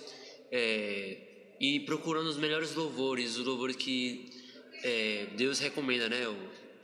é, 0.52 1.27
e 1.60 1.80
procurando 1.80 2.26
os 2.26 2.36
melhores 2.36 2.74
louvores, 2.74 3.36
os 3.36 3.44
louvores 3.44 3.76
que 3.76 4.30
é, 4.82 5.26
Deus 5.36 5.58
recomenda, 5.58 6.08
né? 6.08 6.28
O, 6.28 6.36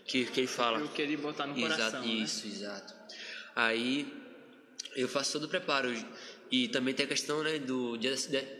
que, 0.04 0.24
que 0.26 0.40
ele 0.40 0.46
fala. 0.46 0.82
O 0.82 0.88
que 0.88 1.00
ele 1.00 1.16
botar 1.16 1.46
no 1.46 1.56
exato, 1.56 1.74
coração. 1.74 2.00
Né? 2.00 2.06
Isso, 2.06 2.46
né? 2.46 2.52
exato. 2.52 2.94
Aí 3.54 4.12
eu 4.96 5.08
faço 5.08 5.32
todo 5.32 5.44
o 5.44 5.48
preparo. 5.48 5.92
E 6.50 6.68
também 6.68 6.94
tem 6.94 7.06
a 7.06 7.08
questão 7.08 7.42
né, 7.42 7.58
do 7.58 7.96
dia, 7.96 8.14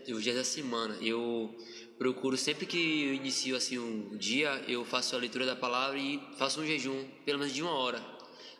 do 0.07 0.21
dia 0.21 0.33
da 0.33 0.43
semana. 0.43 0.97
Eu 1.01 1.55
procuro, 1.97 2.35
sempre 2.35 2.65
que 2.65 2.77
eu 2.77 3.13
inicio 3.13 3.55
assim 3.55 3.77
um 3.77 4.17
dia, 4.17 4.49
eu 4.67 4.83
faço 4.83 5.15
a 5.15 5.19
leitura 5.19 5.45
da 5.45 5.55
palavra 5.55 5.97
e 5.97 6.19
faço 6.37 6.59
um 6.59 6.65
jejum, 6.65 7.05
pelo 7.25 7.39
menos 7.39 7.53
de 7.53 7.61
uma 7.61 7.71
hora. 7.71 8.03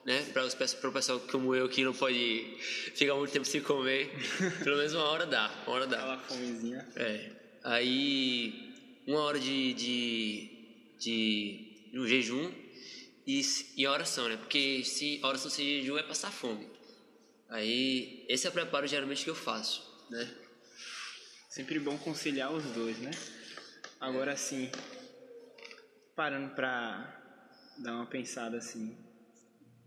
Né? 0.05 0.21
Para 0.31 0.45
o 0.45 0.91
pessoal 0.93 1.19
como 1.31 1.55
eu 1.55 1.67
que 1.67 1.83
não 1.83 1.93
pode 1.93 2.55
ficar 2.93 3.15
muito 3.15 3.31
tempo 3.31 3.45
sem 3.45 3.59
comer, 3.62 4.12
pelo 4.63 4.77
menos 4.77 4.93
uma 4.93 5.03
hora 5.03 5.25
dá. 5.25 5.51
Uma 5.65 5.75
hora 5.75 5.88
dá. 5.88 5.97
Aquela 5.97 6.19
fomezinha. 6.19 6.88
É. 6.95 7.45
Aí, 7.65 8.75
uma 9.07 9.22
hora 9.22 9.39
de, 9.39 9.74
de, 9.74 11.00
de 11.00 11.91
um 11.95 12.07
jejum 12.07 12.53
e, 13.25 13.41
e 13.75 13.86
a 13.88 13.91
oração, 13.91 14.29
né? 14.29 14.38
Porque 14.38 14.84
se 14.84 15.19
a 15.24 15.27
oração 15.27 15.50
sem 15.50 15.65
jejum 15.65 15.98
é 15.98 16.03
passar 16.03 16.31
fome. 16.31 16.69
Aí, 17.50 18.24
esse 18.29 18.45
é 18.45 18.51
o 18.51 18.53
preparo 18.53 18.86
geralmente 18.86 19.24
que 19.24 19.31
eu 19.31 19.36
faço, 19.36 19.81
né? 20.12 20.31
Sempre 21.50 21.79
bom 21.79 21.98
conciliar 21.98 22.53
os 22.53 22.63
dois, 22.65 23.00
né? 23.00 23.10
Agora 24.00 24.38
sim, 24.38 24.69
parando 26.15 26.53
pra 26.53 26.69
dar 27.79 27.93
uma 27.93 28.05
pensada 28.05 28.57
assim, 28.57 28.95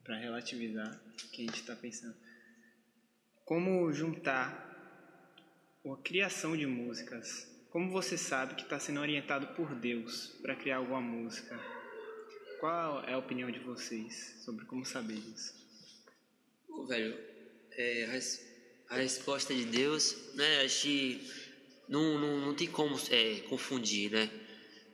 para 0.02 0.18
relativizar 0.18 1.00
o 1.25 1.28
que 1.28 1.42
a 1.42 1.47
gente 1.47 1.61
está 1.61 1.76
pensando. 1.76 2.16
como 3.44 3.92
juntar 3.92 4.66
a 5.87 5.97
criação 6.02 6.56
de 6.56 6.66
músicas. 6.66 7.58
Como 7.70 7.90
você 7.90 8.16
sabe 8.16 8.54
que 8.54 8.62
está 8.62 8.80
sendo 8.80 9.00
orientado 9.00 9.48
por 9.48 9.75
Deus 9.75 10.28
para 10.40 10.56
criar 10.56 10.78
alguma 10.78 11.02
música? 11.02 11.58
Qual 12.60 13.04
é 13.04 13.12
a 13.12 13.18
opinião 13.18 13.50
de 13.50 13.58
vocês 13.58 14.42
sobre 14.42 14.64
como 14.64 14.87
saber 14.87 15.20
disso? 15.20 15.54
Pô, 16.66 16.87
velho, 16.87 17.14
é, 17.72 18.04
a, 18.06 18.94
a 18.94 18.96
resposta 18.96 19.54
de 19.54 19.66
Deus, 19.66 20.34
né? 20.34 20.62
Acho 20.62 20.82
que 20.82 21.30
não, 21.88 22.18
não, 22.18 22.40
não 22.40 22.54
tem 22.54 22.66
como 22.66 22.98
é, 23.10 23.40
confundir, 23.48 24.12
né? 24.12 24.30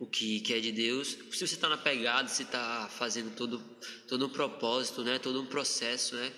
O 0.00 0.06
que, 0.06 0.40
que 0.40 0.52
é 0.52 0.58
de 0.58 0.72
Deus. 0.72 1.16
Se 1.30 1.46
você 1.46 1.54
está 1.54 1.68
na 1.68 1.78
pegada, 1.78 2.28
se 2.28 2.42
está 2.42 2.88
fazendo 2.88 3.36
todo, 3.36 3.60
todo 4.08 4.26
um 4.26 4.30
propósito, 4.30 5.04
né? 5.04 5.20
Todo 5.20 5.40
um 5.40 5.46
processo, 5.46 6.16
né? 6.16 6.32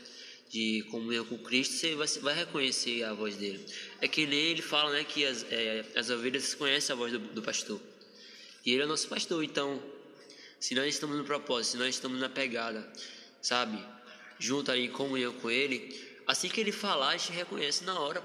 De 0.49 0.83
comunhão 0.91 1.25
com 1.25 1.37
Cristo, 1.39 1.75
você 1.75 1.95
vai, 1.95 2.07
vai 2.07 2.35
reconhecer 2.35 3.03
a 3.03 3.13
voz 3.13 3.37
dele. 3.37 3.65
É 4.01 4.07
que 4.07 4.27
nem 4.27 4.39
ele 4.39 4.63
fala, 4.63 4.93
né? 4.93 5.05
Que 5.05 5.27
as, 5.27 5.45
é, 5.51 5.85
as 5.97 6.09
ovelhas 6.09 6.55
conhecem 6.55 6.95
a 6.95 6.97
voz 6.97 7.13
do, 7.13 7.19
do 7.19 7.43
pastor. 7.43 7.81
E 8.65 8.73
ele 8.73 8.83
é 8.83 8.85
o 8.85 8.89
nosso 8.89 9.09
pastor, 9.09 9.43
então 9.43 9.83
se 10.59 10.75
nós 10.75 10.95
estamos 10.95 11.17
no 11.17 11.25
propósito, 11.25 11.73
se 11.73 11.79
nós 11.79 11.95
estamos 11.95 12.19
na 12.21 12.29
pegada, 12.29 12.91
sabe? 13.43 13.79
Junto 14.39 14.71
ali 14.71 14.87
em 14.87 14.91
comunhão 14.91 15.33
com 15.35 15.51
Ele, 15.51 15.95
assim 16.27 16.49
que 16.49 16.61
Ele 16.61 16.73
falar, 16.73 17.11
a 17.11 17.17
gente 17.17 17.33
reconhece 17.33 17.85
na 17.85 17.99
hora. 17.99 18.23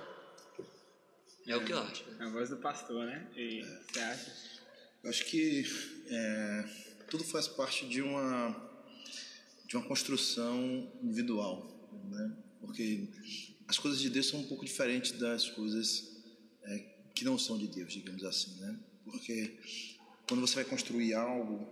É, 1.48 1.56
o 1.56 1.64
que 1.64 1.74
eu 1.74 1.80
acho. 1.80 2.04
A 2.20 2.30
voz 2.30 2.50
do 2.50 2.58
pastor, 2.58 3.06
né? 3.06 3.28
E 3.36 3.62
você 3.62 4.00
acha? 4.00 4.34
Eu 5.04 5.10
acho 5.10 5.26
que 5.26 5.66
é, 6.10 6.66
tudo 7.10 7.24
faz 7.24 7.48
parte 7.48 7.88
de 7.88 8.02
uma 8.02 8.70
de 9.66 9.78
uma 9.78 9.88
construção 9.88 10.92
individual, 11.02 11.81
né? 12.10 12.38
Porque 12.60 13.08
as 13.68 13.78
coisas 13.78 14.00
de 14.00 14.10
Deus 14.10 14.28
são 14.28 14.40
um 14.40 14.48
pouco 14.48 14.66
diferentes 14.66 15.12
das 15.14 15.50
coisas 15.50 16.12
é, 16.64 16.80
que 17.16 17.24
não 17.24 17.38
são 17.38 17.58
de 17.58 17.68
Deus, 17.68 17.94
digamos 17.94 18.24
assim, 18.24 18.60
né? 18.60 18.80
Porque 19.04 19.58
quando 20.28 20.42
você 20.42 20.56
vai 20.56 20.66
construir 20.66 21.14
algo, 21.14 21.68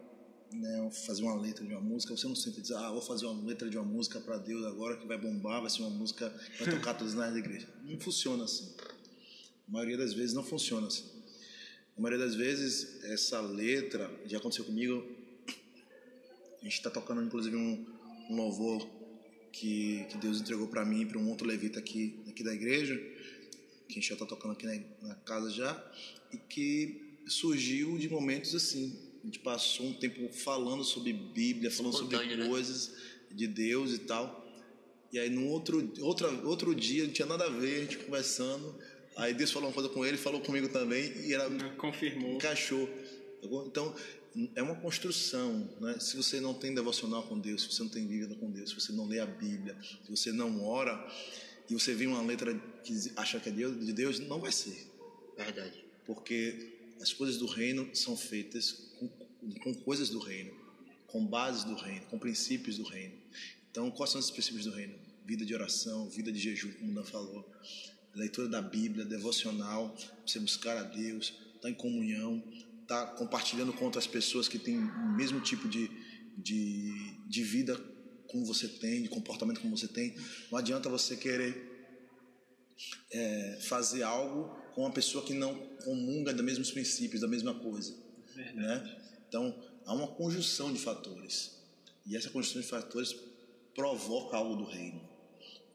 né, 0.54 0.90
fazer 1.06 1.24
uma 1.24 1.36
letra 1.36 1.66
de 1.66 1.74
uma 1.74 1.82
música, 1.82 2.16
você 2.16 2.28
não 2.28 2.36
sente 2.36 2.62
dizer, 2.62 2.76
ah, 2.76 2.92
vou 2.92 3.02
fazer 3.02 3.26
uma 3.26 3.46
letra 3.46 3.70
de 3.70 3.78
uma 3.78 3.86
música 3.86 4.20
para 4.20 4.38
Deus 4.38 4.66
agora 4.66 4.98
que 4.98 5.08
vai 5.08 5.18
bombar, 5.18 5.62
vai 5.62 5.70
ser 5.70 5.82
uma 5.82 5.90
música 5.90 6.30
vai 6.60 6.70
tocar 6.70 6.94
todas 6.96 7.14
nas 7.14 7.36
igrejas. 7.36 7.70
Não 7.84 8.00
funciona 8.00 8.44
assim. 8.44 8.74
A 9.68 9.72
maioria 9.72 9.98
das 9.98 10.14
vezes 10.14 10.34
não 10.34 10.44
funciona 10.44 10.88
assim. 10.88 11.06
A 11.98 12.02
maioria 12.02 12.26
das 12.26 12.36
vezes, 12.36 13.04
essa 13.04 13.40
letra, 13.42 14.10
já 14.26 14.38
aconteceu 14.38 14.66
comigo, 14.66 15.06
a 16.60 16.64
gente 16.64 16.74
está 16.74 16.90
tocando 16.90 17.22
inclusive 17.22 17.56
um, 17.56 17.86
um 18.30 18.36
louvor 18.36 18.99
que, 19.52 20.06
que 20.10 20.18
Deus 20.18 20.40
entregou 20.42 20.68
para 20.68 20.86
mim 20.86 21.02
e 21.02 21.06
para 21.06 21.18
um 21.18 21.30
outro 21.30 21.48
levita 21.48 21.80
aqui, 21.80 22.20
aqui 22.28 22.44
da 22.44 22.54
igreja, 22.54 22.96
que 23.88 23.94
a 23.94 23.96
gente 23.96 24.08
já 24.08 24.14
está 24.14 24.26
tocando 24.26 24.52
aqui 24.52 24.66
na, 24.66 25.08
na 25.10 25.16
casa 25.16 25.50
já, 25.50 25.92
e 26.32 26.38
que 26.38 27.02
surgiu 27.28 27.98
de 27.98 28.10
momentos 28.10 28.56
assim. 28.56 28.98
A 29.22 29.26
gente 29.26 29.40
passou 29.40 29.88
um 29.88 29.94
tempo 29.94 30.32
falando 30.32 30.84
sobre 30.84 31.12
Bíblia, 31.12 31.70
falando 31.70 31.96
sobre 31.98 32.18
né? 32.18 32.48
coisas 32.48 32.94
de 33.32 33.48
Deus 33.48 33.94
e 33.94 34.00
tal. 34.00 34.48
E 35.12 35.20
aí, 35.20 35.30
no 35.30 35.48
outro, 35.48 35.92
outra, 36.02 36.30
outro 36.46 36.74
dia, 36.76 37.04
não 37.04 37.12
tinha 37.12 37.26
nada 37.26 37.46
a 37.46 37.50
ver, 37.50 37.78
a 37.78 37.82
gente 37.82 37.98
conversando. 37.98 38.76
Aí 39.16 39.34
Deus 39.34 39.52
falou 39.52 39.70
uma 39.70 39.74
coisa 39.74 39.90
com 39.90 40.06
ele, 40.06 40.18
falou 40.18 40.40
comigo 40.40 40.70
também, 40.70 41.12
e 41.26 41.34
era 41.34 41.50
Confirmou. 41.78 42.36
encaixou. 42.36 42.88
tá? 42.88 43.48
Então, 43.68 43.96
é 44.56 44.62
uma 44.62 44.76
construção. 44.76 45.70
Né? 45.80 46.00
Se 46.00 46.16
você 46.16 46.40
não 46.40 46.54
tem 46.54 46.74
devocional 46.74 47.24
com 47.24 47.40
Deus, 47.40 47.64
se 47.64 47.72
você 47.72 47.84
não 47.84 47.90
tem 47.90 48.06
Bíblia 48.06 48.36
com 48.36 48.52
Deus, 48.52 48.70
se 48.70 48.76
você 48.76 48.92
não 48.92 49.06
lê 49.06 49.20
a 49.20 49.26
Bíblia, 49.26 49.78
se 49.82 50.10
você 50.10 50.32
não 50.32 50.64
ora, 50.64 51.08
e 51.70 51.74
você 51.74 51.94
vê 51.94 52.08
uma 52.08 52.22
letra 52.22 52.54
que 52.84 52.94
acha 53.16 53.40
que 53.40 53.50
é 53.50 53.52
de 53.52 53.94
Deus, 53.94 54.20
não 54.20 54.40
vai 54.40 54.52
ser. 54.52 54.88
Verdade. 55.38 55.86
Porque 56.06 56.78
as 57.00 57.14
coisas 57.14 57.38
do 57.38 57.46
reino 57.46 57.90
são 57.96 58.18
feitas 58.18 58.92
com, 59.00 59.10
com 59.62 59.74
coisas 59.74 60.10
do 60.10 60.20
reino, 60.20 60.52
com 61.08 61.26
bases 61.26 61.64
do 61.64 61.76
reino, 61.76 62.06
com 62.08 62.18
princípios 62.18 62.78
do 62.78 62.84
reino. 62.84 63.14
Então, 63.72 63.90
quais 63.92 64.12
são 64.12 64.20
os 64.20 64.32
princípios 64.32 64.66
do 64.66 64.72
reino? 64.72 64.96
Vida 65.26 65.46
de 65.46 65.54
oração, 65.54 66.10
vida 66.10 66.32
de 66.32 66.40
jejum, 66.40 66.72
como 66.74 66.94
Dan 66.94 67.04
falou, 67.04 67.48
leitura 68.16 68.48
da 68.48 68.62
Bíblia, 68.62 69.06
devocional, 69.06 69.96
você 70.26 70.40
buscar 70.40 70.76
a 70.78 70.84
Deus, 70.84 71.34
estar 71.56 71.70
em 71.70 71.76
comunhão, 71.76 72.44
estar 72.90 73.06
compartilhando 73.16 73.72
com 73.72 73.86
outras 73.86 74.08
pessoas 74.08 74.48
que 74.48 74.58
têm 74.58 74.80
o 74.80 75.16
mesmo 75.16 75.40
tipo 75.40 75.70
de, 75.70 75.92
de, 76.36 77.16
de 77.28 77.44
vida 77.44 77.80
como 78.28 78.44
você 78.46 78.68
tem, 78.68 79.04
de 79.04 79.10
comportamento 79.10 79.62
como 79.62 79.78
você 79.78 79.88
tem. 79.88 80.16
Não 80.52 80.58
adianta 80.58 80.90
você 80.90 81.16
querer 81.16 81.70
é, 83.12 83.60
fazer 83.62 84.02
algo 84.02 84.56
com 84.74 84.82
uma 84.82 84.92
pessoa 84.92 85.24
que 85.24 85.34
não 85.34 85.54
comunga 85.84 86.34
dos 86.34 86.44
mesmos 86.44 86.72
princípios, 86.72 87.22
da 87.22 87.28
mesma 87.28 87.54
coisa. 87.54 87.96
Né? 88.56 89.02
Então, 89.28 89.56
há 89.86 89.94
uma 89.94 90.08
conjunção 90.08 90.74
de 90.74 90.80
fatores. 90.80 91.60
E 92.08 92.16
essa 92.18 92.32
conjunção 92.32 92.62
de 92.62 92.68
fatores 92.68 93.16
provoca 93.76 94.36
algo 94.36 94.56
do 94.56 94.64
reino. 94.64 95.08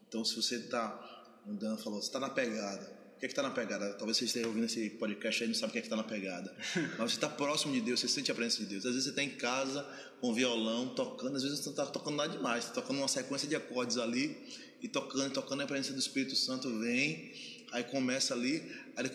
Então, 0.07 0.25
se 0.25 0.35
você 0.35 0.55
está, 0.55 1.41
o 1.45 1.53
Dan 1.53 1.77
falou, 1.77 2.01
você 2.01 2.07
está 2.07 2.19
na 2.19 2.29
pegada. 2.29 2.93
O 3.15 3.19
que 3.19 3.25
é 3.25 3.27
que 3.29 3.31
está 3.31 3.41
na 3.41 3.51
pegada? 3.51 3.93
Talvez 3.93 4.17
você 4.17 4.25
esteja 4.25 4.45
ouvindo 4.45 4.65
esse 4.65 4.89
podcast 4.91 5.41
aí 5.41 5.47
e 5.47 5.53
não 5.53 5.55
sabe 5.57 5.69
o 5.69 5.71
que 5.71 5.77
é 5.77 5.81
que 5.81 5.87
está 5.87 5.95
na 5.95 6.03
pegada. 6.03 6.53
Mas 6.99 7.11
você 7.11 7.15
está 7.17 7.29
próximo 7.29 7.73
de 7.73 7.79
Deus, 7.79 8.01
você 8.01 8.09
sente 8.09 8.29
a 8.29 8.35
presença 8.35 8.63
de 8.63 8.65
Deus. 8.65 8.85
Às 8.85 8.91
vezes 8.91 9.05
você 9.05 9.09
está 9.11 9.23
em 9.23 9.29
casa 9.29 9.87
com 10.19 10.33
violão, 10.33 10.89
tocando, 10.89 11.37
às 11.37 11.43
vezes 11.43 11.59
você 11.59 11.65
não 11.65 11.71
está 11.71 11.85
tocando 11.85 12.17
nada 12.17 12.35
demais, 12.35 12.65
está 12.65 12.81
tocando 12.81 12.97
uma 12.97 13.07
sequência 13.07 13.47
de 13.47 13.55
acordes 13.55 13.97
ali 13.97 14.37
e 14.81 14.89
tocando, 14.89 15.31
tocando, 15.31 15.61
a 15.61 15.65
presença 15.65 15.93
do 15.93 15.99
Espírito 15.99 16.35
Santo 16.35 16.77
vem, 16.79 17.31
aí 17.71 17.85
começa 17.85 18.33
ali, 18.33 18.69
aí 18.97 19.09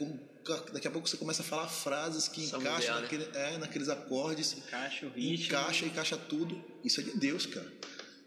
daqui, 0.73 0.89
a 0.89 0.91
pouco 0.91 1.07
você 1.07 1.19
começa 1.19 1.43
a 1.43 1.45
falar 1.45 1.69
frases 1.69 2.27
que 2.27 2.47
Só 2.47 2.59
encaixam 2.59 2.95
né? 2.95 3.01
naquele, 3.03 3.29
é, 3.35 3.59
naqueles 3.59 3.89
acordes, 3.91 4.57
Encaixa 4.57 5.07
o 5.07 5.11
ritmo. 5.11 5.45
encaixa, 5.45 5.85
encaixa 5.85 6.17
tudo. 6.17 6.65
Isso 6.83 7.01
é 7.01 7.05
de 7.05 7.19
Deus, 7.19 7.45
cara. 7.45 7.71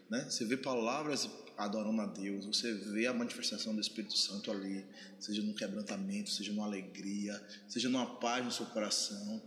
Né? 0.08 0.24
Você 0.30 0.44
vê 0.44 0.56
palavras 0.56 1.28
adorando 1.56 2.00
a 2.00 2.06
Deus, 2.06 2.44
você 2.44 2.72
vê 2.72 3.06
a 3.06 3.12
manifestação 3.12 3.74
do 3.74 3.80
Espírito 3.80 4.16
Santo 4.16 4.50
ali, 4.50 4.84
seja 5.18 5.42
num 5.42 5.52
quebrantamento, 5.52 6.30
seja 6.30 6.52
numa 6.52 6.66
alegria, 6.66 7.40
seja 7.68 7.88
numa 7.88 8.06
paz 8.18 8.44
no 8.44 8.52
seu 8.52 8.66
coração, 8.66 9.42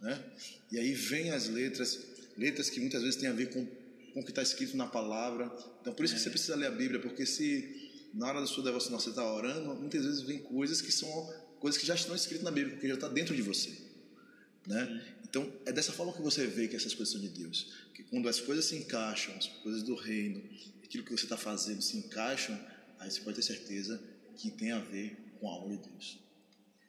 né? 0.00 0.22
E 0.70 0.78
aí 0.78 0.92
vem 0.92 1.30
as 1.30 1.48
letras, 1.48 1.98
letras 2.36 2.70
que 2.70 2.80
muitas 2.80 3.02
vezes 3.02 3.16
têm 3.16 3.28
a 3.28 3.32
ver 3.32 3.50
com, 3.50 3.66
com 4.12 4.20
o 4.20 4.24
que 4.24 4.30
está 4.30 4.42
escrito 4.42 4.76
na 4.76 4.86
palavra. 4.86 5.46
Então 5.80 5.92
por 5.92 6.04
isso 6.04 6.14
que 6.14 6.20
você 6.20 6.30
precisa 6.30 6.56
ler 6.56 6.66
a 6.66 6.70
Bíblia, 6.70 7.00
porque 7.00 7.26
se 7.26 8.08
na 8.14 8.26
hora 8.26 8.40
da 8.40 8.46
sua 8.46 8.64
devocional 8.64 9.00
você 9.00 9.10
está 9.10 9.24
orando, 9.24 9.74
muitas 9.74 10.04
vezes 10.04 10.22
vem 10.22 10.38
coisas 10.38 10.80
que 10.80 10.92
são 10.92 11.08
coisas 11.58 11.80
que 11.80 11.86
já 11.86 11.94
estão 11.94 12.14
escritas 12.14 12.44
na 12.44 12.50
Bíblia, 12.50 12.74
porque 12.74 12.88
já 12.88 12.94
está 12.94 13.08
dentro 13.08 13.36
de 13.36 13.42
você 13.42 13.90
né? 14.66 15.02
Então 15.28 15.50
é 15.64 15.72
dessa 15.72 15.92
forma 15.92 16.12
que 16.12 16.22
você 16.22 16.46
vê 16.46 16.68
que 16.68 16.76
essas 16.76 16.94
coisas 16.94 17.12
são 17.12 17.20
de 17.20 17.28
Deus, 17.28 17.72
que 17.94 18.02
quando 18.04 18.28
as 18.28 18.40
coisas 18.40 18.64
se 18.64 18.76
encaixam, 18.76 19.34
as 19.36 19.46
coisas 19.46 19.82
do 19.82 19.94
reino, 19.94 20.42
aquilo 20.90 21.04
que 21.04 21.16
você 21.16 21.22
está 21.22 21.36
fazendo 21.36 21.80
se 21.80 21.96
encaixam, 21.96 22.58
aí 22.98 23.08
você 23.08 23.20
pode 23.20 23.36
ter 23.36 23.42
certeza 23.42 24.02
que 24.36 24.50
tem 24.50 24.72
a 24.72 24.80
ver 24.80 25.16
com 25.38 25.48
algo 25.48 25.70
de 25.70 25.88
Deus. 25.88 26.18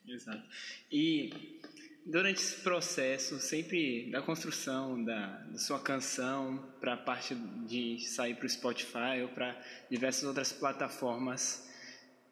Exato. 0.07 0.43
E 0.91 1.59
durante 2.03 2.41
esse 2.41 2.61
processo, 2.61 3.39
sempre 3.39 4.09
da 4.09 4.19
construção 4.19 5.03
da, 5.03 5.37
da 5.43 5.59
sua 5.59 5.79
canção 5.79 6.57
para 6.79 6.95
a 6.95 6.97
parte 6.97 7.35
de 7.67 7.99
sair 7.99 8.33
para 8.33 8.47
o 8.47 8.49
Spotify 8.49 9.21
ou 9.21 9.29
para 9.29 9.55
diversas 9.87 10.23
outras 10.23 10.51
plataformas, 10.51 11.69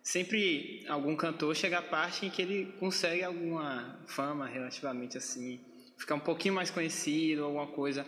sempre 0.02 0.84
algum 0.88 1.16
cantor 1.16 1.56
chega 1.56 1.78
à 1.78 1.84
parte 1.84 2.26
em 2.26 2.32
que 2.32 2.42
ele 2.42 2.74
consegue 2.80 3.24
alguma 3.24 4.04
fama 4.08 4.48
relativamente 4.48 5.20
assim, 5.20 5.60
ficar 6.00 6.16
um 6.16 6.20
pouquinho 6.20 6.56
mais 6.56 6.72
conhecido, 6.72 7.44
alguma 7.44 7.68
coisa. 7.68 8.08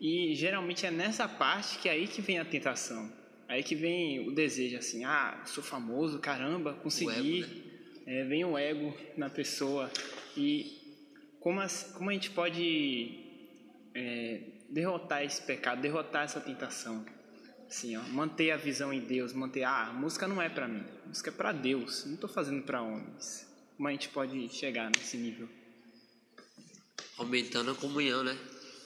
E 0.00 0.34
geralmente 0.34 0.84
é 0.84 0.90
nessa 0.90 1.26
parte 1.28 1.78
que 1.78 1.88
é 1.88 1.92
aí 1.92 2.06
que 2.06 2.20
vem 2.20 2.38
a 2.38 2.44
tentação. 2.44 3.10
Aí 3.48 3.62
que 3.62 3.74
vem 3.74 4.26
o 4.28 4.32
desejo 4.34 4.76
assim, 4.78 5.04
ah, 5.04 5.42
sou 5.46 5.62
famoso, 5.62 6.18
caramba, 6.18 6.74
consegui. 6.74 7.42
ego, 7.42 7.46
né? 7.54 7.62
É, 8.06 8.24
vem 8.24 8.44
o 8.44 8.56
ego 8.58 8.94
na 9.16 9.30
pessoa 9.30 9.90
e 10.36 10.78
como, 11.40 11.60
as- 11.60 11.92
como 11.96 12.10
a 12.10 12.12
gente 12.12 12.30
pode 12.30 13.18
é, 13.94 14.40
derrotar 14.70 15.22
esse 15.24 15.40
pecado, 15.42 15.80
derrotar 15.80 16.24
essa 16.24 16.40
tentação, 16.40 17.04
assim, 17.66 17.96
ó, 17.96 18.02
manter 18.02 18.50
a 18.50 18.56
visão 18.56 18.92
em 18.92 19.00
Deus, 19.00 19.32
manter 19.32 19.62
ah, 19.64 19.88
a 19.88 19.92
música 19.92 20.26
não 20.26 20.40
é 20.42 20.48
para 20.48 20.66
mim, 20.68 20.84
a 21.04 21.08
música 21.08 21.30
é 21.30 21.32
para 21.32 21.52
Deus, 21.52 22.04
não 22.06 22.14
estou 22.14 22.28
fazendo 22.28 22.62
para 22.62 22.82
homens. 22.82 23.46
Como 23.76 23.88
a 23.88 23.92
gente 23.92 24.08
pode 24.10 24.48
chegar 24.50 24.90
nesse 24.94 25.16
nível? 25.16 25.48
aumentando 27.16 27.70
a 27.70 27.74
comunhão, 27.74 28.24
né? 28.24 28.36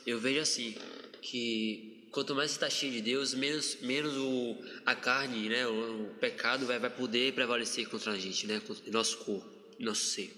Eu 0.07 0.19
vejo 0.21 0.41
assim 0.41 0.75
que 1.21 2.09
quanto 2.11 2.35
mais 2.35 2.51
está 2.51 2.69
cheio 2.71 2.93
de 2.93 3.01
Deus, 3.01 3.35
menos 3.35 3.77
menos 3.83 4.17
o 4.17 4.57
a 4.87 4.95
carne, 4.95 5.49
né, 5.49 5.67
o, 5.67 6.11
o 6.11 6.15
pecado 6.15 6.67
vai 6.67 6.79
vai 6.79 6.91
poder 6.91 7.33
prevalecer 7.35 7.89
contra 7.89 8.13
a 8.13 8.19
gente, 8.19 8.47
né, 8.47 8.61
nosso 8.91 9.19
corpo, 9.19 9.49
nosso 9.79 10.07
ser. 10.07 10.35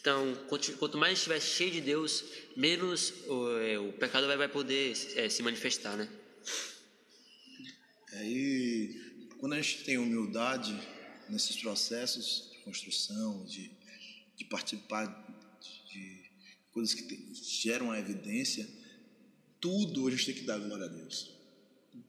Então, 0.00 0.34
quanto, 0.48 0.72
quanto 0.74 0.96
mais 0.96 1.18
estiver 1.18 1.40
cheio 1.40 1.72
de 1.72 1.80
Deus, 1.80 2.24
menos 2.56 3.12
o, 3.26 3.58
é, 3.58 3.78
o 3.78 3.92
pecado 3.92 4.26
vai 4.26 4.36
vai 4.36 4.48
poder 4.48 4.96
é, 5.16 5.28
se 5.28 5.42
manifestar, 5.42 5.96
né? 5.96 6.08
Aí, 8.12 8.94
quando 9.38 9.54
a 9.54 9.60
gente 9.60 9.84
tem 9.84 9.98
humildade, 9.98 10.78
nesses 11.28 11.56
processos 11.56 12.50
de 12.52 12.58
construção, 12.58 13.44
de, 13.44 13.70
de 14.36 14.44
participar 14.44 15.06
de 15.90 16.30
coisas 16.72 16.94
que 16.94 17.34
geram 17.62 17.90
a 17.90 17.98
evidência, 17.98 18.66
tudo 19.66 20.06
a 20.06 20.10
gente 20.12 20.26
tem 20.26 20.34
que 20.36 20.42
dar 20.42 20.58
glória 20.60 20.84
a 20.84 20.88
Deus. 20.88 21.34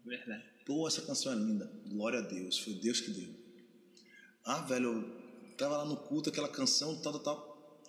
Verdade. 0.05 0.43
Pô, 0.63 0.87
essa 0.87 1.01
canção 1.01 1.33
é 1.33 1.35
linda. 1.35 1.65
Glória 1.87 2.19
a 2.19 2.21
Deus. 2.21 2.59
Foi 2.59 2.75
Deus 2.75 3.01
que 3.01 3.09
deu. 3.09 3.33
Ah, 4.45 4.61
velho, 4.61 4.85
eu 4.93 5.55
tava 5.57 5.77
lá 5.77 5.85
no 5.85 5.97
culto, 5.97 6.29
aquela 6.29 6.49
canção, 6.49 7.01
tal, 7.01 7.13
tal, 7.13 7.23
tal. 7.23 7.81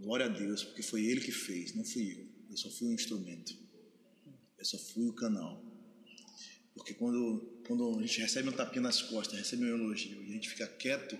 Glória 0.00 0.26
a 0.26 0.28
Deus, 0.28 0.64
porque 0.64 0.82
foi 0.82 1.04
Ele 1.04 1.20
que 1.20 1.30
fez, 1.30 1.76
não 1.76 1.84
fui 1.84 2.12
eu. 2.12 2.26
Eu 2.50 2.56
só 2.56 2.68
fui 2.70 2.88
um 2.88 2.92
instrumento. 2.92 3.56
Eu 4.58 4.64
só 4.64 4.76
fui 4.78 5.06
o 5.06 5.12
canal. 5.12 5.64
Porque 6.74 6.92
quando, 6.92 7.62
quando 7.68 7.96
a 7.96 8.02
gente 8.02 8.20
recebe 8.20 8.48
um 8.48 8.52
tapinha 8.52 8.82
nas 8.82 9.00
costas, 9.00 9.38
recebe 9.38 9.64
um 9.64 9.76
elogio 9.76 10.24
e 10.24 10.30
a 10.30 10.32
gente 10.32 10.48
fica 10.48 10.66
quieto, 10.66 11.16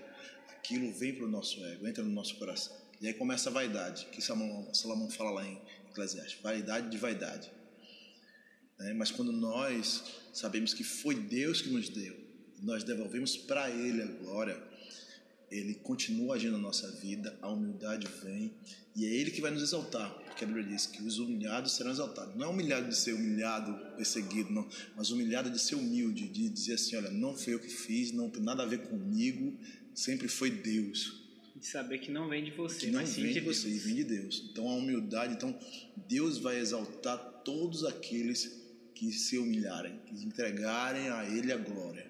aquilo 0.49 0.91
vem 0.91 1.15
para 1.15 1.25
o 1.25 1.29
nosso 1.29 1.63
ego, 1.63 1.87
entra 1.87 2.03
no 2.03 2.11
nosso 2.11 2.35
coração. 2.35 2.75
E 2.99 3.07
aí 3.07 3.13
começa 3.13 3.49
a 3.49 3.53
vaidade, 3.53 4.05
que 4.07 4.21
Salomão, 4.21 4.73
Salomão 4.73 5.09
fala 5.09 5.31
lá 5.31 5.47
em 5.47 5.61
Eclesiastes, 5.91 6.41
vaidade 6.41 6.89
de 6.89 6.97
vaidade. 6.97 7.49
Né? 8.79 8.93
Mas 8.93 9.11
quando 9.11 9.31
nós 9.31 10.03
sabemos 10.33 10.73
que 10.73 10.83
foi 10.83 11.15
Deus 11.15 11.61
que 11.61 11.69
nos 11.69 11.89
deu, 11.89 12.15
nós 12.61 12.83
devolvemos 12.83 13.37
para 13.37 13.69
Ele 13.69 14.01
a 14.01 14.05
glória, 14.05 14.61
Ele 15.51 15.75
continua 15.75 16.35
agindo 16.35 16.53
na 16.53 16.57
nossa 16.59 16.89
vida, 16.91 17.37
a 17.41 17.49
humildade 17.49 18.07
vem 18.23 18.53
e 18.95 19.05
é 19.05 19.09
Ele 19.09 19.31
que 19.31 19.41
vai 19.41 19.51
nos 19.51 19.61
exaltar, 19.61 20.09
porque 20.25 20.43
a 20.43 20.47
Bíblia 20.47 20.65
diz 20.65 20.85
que 20.85 21.03
os 21.03 21.19
humilhados 21.19 21.73
serão 21.75 21.91
exaltados. 21.91 22.35
Não 22.35 22.45
é 22.45 22.47
humilhado 22.47 22.87
de 22.89 22.95
ser 22.95 23.13
humilhado, 23.13 23.73
perseguido, 23.95 24.51
não, 24.51 24.67
mas 24.95 25.09
humilhado 25.11 25.49
de 25.49 25.59
ser 25.59 25.75
humilde, 25.75 26.27
de 26.27 26.49
dizer 26.49 26.73
assim: 26.73 26.95
olha, 26.95 27.11
não 27.11 27.35
foi 27.35 27.53
eu 27.53 27.59
que 27.59 27.69
fiz, 27.69 28.11
não 28.11 28.29
tem 28.29 28.41
nada 28.41 28.63
a 28.63 28.65
ver 28.65 28.79
comigo, 28.87 29.57
sempre 29.93 30.27
foi 30.27 30.49
Deus. 30.49 31.23
E 31.55 31.65
saber 31.65 31.99
que 31.99 32.11
não 32.11 32.27
vem 32.27 32.43
de 32.43 32.51
você, 32.51 32.79
Que 32.87 32.87
não 32.87 32.99
mas 32.99 33.15
vem 33.15 33.27
de 33.27 33.33
de 33.35 33.39
você, 33.41 33.69
Deus. 33.69 33.83
vem 33.83 33.95
de 33.95 34.03
Deus. 34.03 34.49
Então 34.51 34.67
a 34.69 34.75
humildade, 34.75 35.33
então 35.33 35.57
Deus 36.07 36.37
vai 36.37 36.59
exaltar 36.59 37.17
todos 37.45 37.85
aqueles 37.85 38.64
que 38.95 39.11
se 39.11 39.37
humilharem, 39.37 39.99
que 40.07 40.13
entregarem 40.25 41.09
a 41.09 41.25
Ele 41.25 41.51
a 41.51 41.57
glória. 41.57 42.09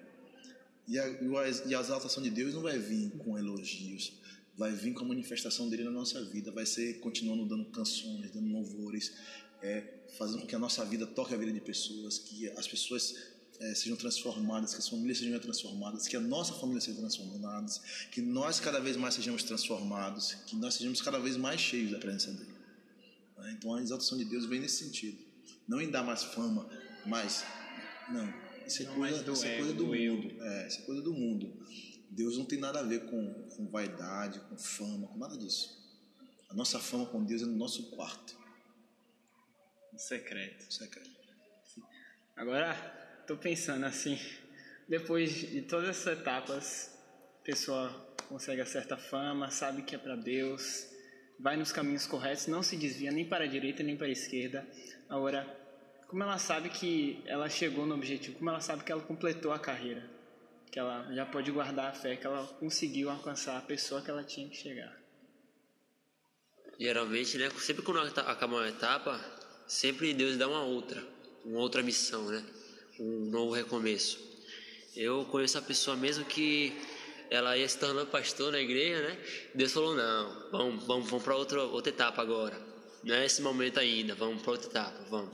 E 0.88 0.98
a, 0.98 1.08
e 1.08 1.74
a- 1.74 1.80
exaltação 1.80 2.22
de 2.22 2.30
Deus 2.30 2.54
não 2.54 2.62
vai 2.62 2.78
vir 2.78 3.10
com 3.18 3.36
elogios, 3.36 4.12
vai 4.56 4.72
vir 4.72 4.94
com 4.94 5.04
a 5.04 5.08
manifestação 5.08 5.68
dele 5.68 5.82
na 5.84 5.90
nossa 5.90 6.24
vida, 6.24 6.50
vai 6.52 6.64
ser 6.64 7.00
continuando 7.00 7.44
dando 7.44 7.64
canções, 7.66 8.30
dando 8.30 8.48
louvores, 8.52 9.12
é, 9.60 9.82
fazendo 10.16 10.42
com 10.42 10.46
que 10.46 10.54
a 10.54 10.58
nossa 10.58 10.84
vida 10.84 11.04
toque 11.06 11.34
a 11.34 11.36
vida 11.36 11.52
de 11.52 11.60
pessoas, 11.60 12.18
que 12.18 12.48
as 12.50 12.68
pessoas 12.68 13.16
é, 13.58 13.74
sejam 13.74 13.96
transformadas, 13.96 14.72
que 14.74 14.78
as 14.78 14.88
famílias 14.88 15.18
sejam 15.18 15.40
transformadas, 15.40 16.06
que 16.06 16.16
a 16.16 16.20
nossa 16.20 16.52
família 16.54 16.80
seja 16.80 16.98
transformada, 16.98 17.66
que 18.12 18.20
nós 18.20 18.60
cada 18.60 18.78
vez 18.78 18.96
mais 18.96 19.14
sejamos 19.14 19.42
transformados, 19.42 20.34
que 20.46 20.54
nós 20.54 20.74
sejamos 20.74 21.02
cada 21.02 21.18
vez 21.18 21.36
mais 21.36 21.60
cheios 21.60 21.90
da 21.90 21.98
presença 21.98 22.30
dele. 22.32 22.54
Então 23.52 23.74
a 23.74 23.82
exaltação 23.82 24.16
de 24.16 24.24
Deus 24.24 24.46
vem 24.46 24.60
nesse 24.60 24.84
sentido, 24.84 25.18
não 25.68 25.80
em 25.80 25.90
dar 25.90 26.02
mais 26.02 26.22
fama, 26.24 26.68
mas 27.04 27.44
não, 28.08 28.32
isso 28.66 28.82
é 28.82 28.86
Não 28.86 28.94
coisa, 28.96 29.22
do 29.22 29.32
isso 29.32 29.46
é 29.46 29.56
coisa 29.56 29.72
do, 29.72 29.84
do 29.86 29.94
eu. 29.94 30.16
mundo, 30.16 30.42
é, 30.42 30.66
isso 30.68 30.80
é 30.80 30.84
coisa 30.84 31.02
do 31.02 31.12
mundo. 31.12 31.66
Deus 32.10 32.38
não 32.38 32.44
tem 32.44 32.58
nada 32.58 32.80
a 32.80 32.82
ver 32.82 33.06
com, 33.06 33.48
com 33.50 33.68
vaidade, 33.68 34.40
com 34.48 34.56
fama, 34.56 35.06
com 35.08 35.18
nada 35.18 35.36
disso. 35.36 35.76
A 36.48 36.54
nossa 36.54 36.78
fama 36.78 37.06
com 37.06 37.24
Deus 37.24 37.42
é 37.42 37.44
no 37.46 37.56
nosso 37.56 37.90
quarto, 37.90 38.36
Um 39.92 39.98
secreto. 39.98 40.72
secreto. 40.72 41.10
Agora, 42.36 42.74
tô 43.26 43.36
pensando 43.36 43.84
assim, 43.86 44.18
depois 44.88 45.32
de 45.32 45.62
todas 45.62 45.88
essas 45.88 46.18
etapas, 46.18 46.90
a 47.40 47.44
pessoa 47.44 47.88
consegue 48.28 48.60
a 48.60 48.66
certa 48.66 48.96
fama, 48.96 49.50
sabe 49.50 49.82
que 49.82 49.94
é 49.94 49.98
para 49.98 50.16
Deus, 50.16 50.86
vai 51.40 51.56
nos 51.56 51.72
caminhos 51.72 52.06
corretos, 52.06 52.46
não 52.46 52.62
se 52.62 52.76
desvia 52.76 53.10
nem 53.10 53.26
para 53.28 53.44
a 53.44 53.48
direita 53.48 53.82
nem 53.82 53.96
para 53.96 54.06
a 54.06 54.10
esquerda. 54.10 54.66
Agora, 55.08 55.46
como 56.08 56.22
ela 56.22 56.38
sabe 56.38 56.68
que 56.68 57.22
ela 57.26 57.48
chegou 57.48 57.86
no 57.86 57.94
objetivo? 57.94 58.38
Como 58.38 58.50
ela 58.50 58.60
sabe 58.60 58.84
que 58.84 58.92
ela 58.92 59.02
completou 59.02 59.52
a 59.52 59.58
carreira? 59.58 60.08
Que 60.70 60.78
ela 60.78 61.12
já 61.14 61.24
pode 61.24 61.50
guardar 61.50 61.90
a 61.90 61.92
fé 61.92 62.16
que 62.16 62.26
ela 62.26 62.44
conseguiu 62.58 63.08
alcançar 63.10 63.56
a 63.56 63.62
pessoa 63.62 64.02
que 64.02 64.10
ela 64.10 64.24
tinha 64.24 64.48
que 64.48 64.56
chegar. 64.56 64.94
Geralmente, 66.78 67.38
né? 67.38 67.48
Sempre 67.58 67.82
quando 67.82 68.00
ata- 68.00 68.22
acaba 68.22 68.56
uma 68.56 68.68
etapa, 68.68 69.18
sempre 69.66 70.12
Deus 70.12 70.36
dá 70.36 70.46
uma 70.48 70.62
outra, 70.62 71.02
uma 71.44 71.60
outra 71.60 71.82
missão, 71.82 72.26
né? 72.26 72.44
Um 73.00 73.30
novo 73.30 73.52
recomeço. 73.54 74.18
Eu 74.94 75.24
conheço 75.26 75.56
a 75.58 75.62
pessoa 75.62 75.96
mesmo 75.96 76.24
que 76.24 76.76
ela 77.30 77.56
ia 77.56 77.68
se 77.68 77.78
tornando 77.78 78.10
pastor 78.10 78.52
na 78.52 78.60
igreja, 78.60 79.02
né? 79.08 79.18
Deus 79.54 79.72
falou 79.72 79.94
não, 79.94 80.50
vamos, 80.50 80.84
vamos, 80.84 81.10
vamos 81.10 81.24
para 81.24 81.36
outra 81.36 81.62
outra 81.62 81.90
etapa 81.90 82.20
agora. 82.20 82.56
Não 83.06 83.14
é 83.14 83.24
esse 83.24 83.40
momento 83.40 83.78
ainda, 83.78 84.16
vamos 84.16 84.42
para 84.42 84.50
outra 84.50 84.68
etapa, 84.68 85.04
vamos. 85.08 85.32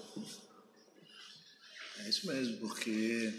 É 2.05 2.09
isso 2.11 2.27
mesmo, 2.27 2.59
porque 2.59 3.33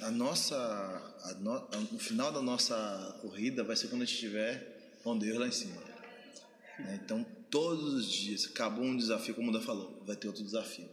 a, 0.00 0.06
a 0.06 0.10
nossa, 0.10 0.56
a 0.56 1.34
no, 1.34 1.52
a- 1.52 1.88
o 1.92 1.98
final 1.98 2.32
da 2.32 2.40
nossa 2.40 3.18
corrida 3.20 3.62
vai 3.62 3.76
ser 3.76 3.88
quando 3.88 4.02
a 4.02 4.04
gente 4.06 4.14
estiver 4.14 4.96
com 5.02 5.18
Deus 5.18 5.38
lá 5.38 5.46
em 5.46 5.52
cima. 5.52 5.78
né? 6.78 6.98
Então, 7.04 7.22
todos 7.50 7.92
os 7.92 8.10
dias, 8.10 8.46
acabou 8.46 8.84
um 8.86 8.96
desafio, 8.96 9.34
como 9.34 9.50
o 9.50 9.52
Muda 9.52 9.62
falou, 9.62 10.02
vai 10.06 10.16
ter 10.16 10.28
outro 10.28 10.42
desafio. 10.42 10.88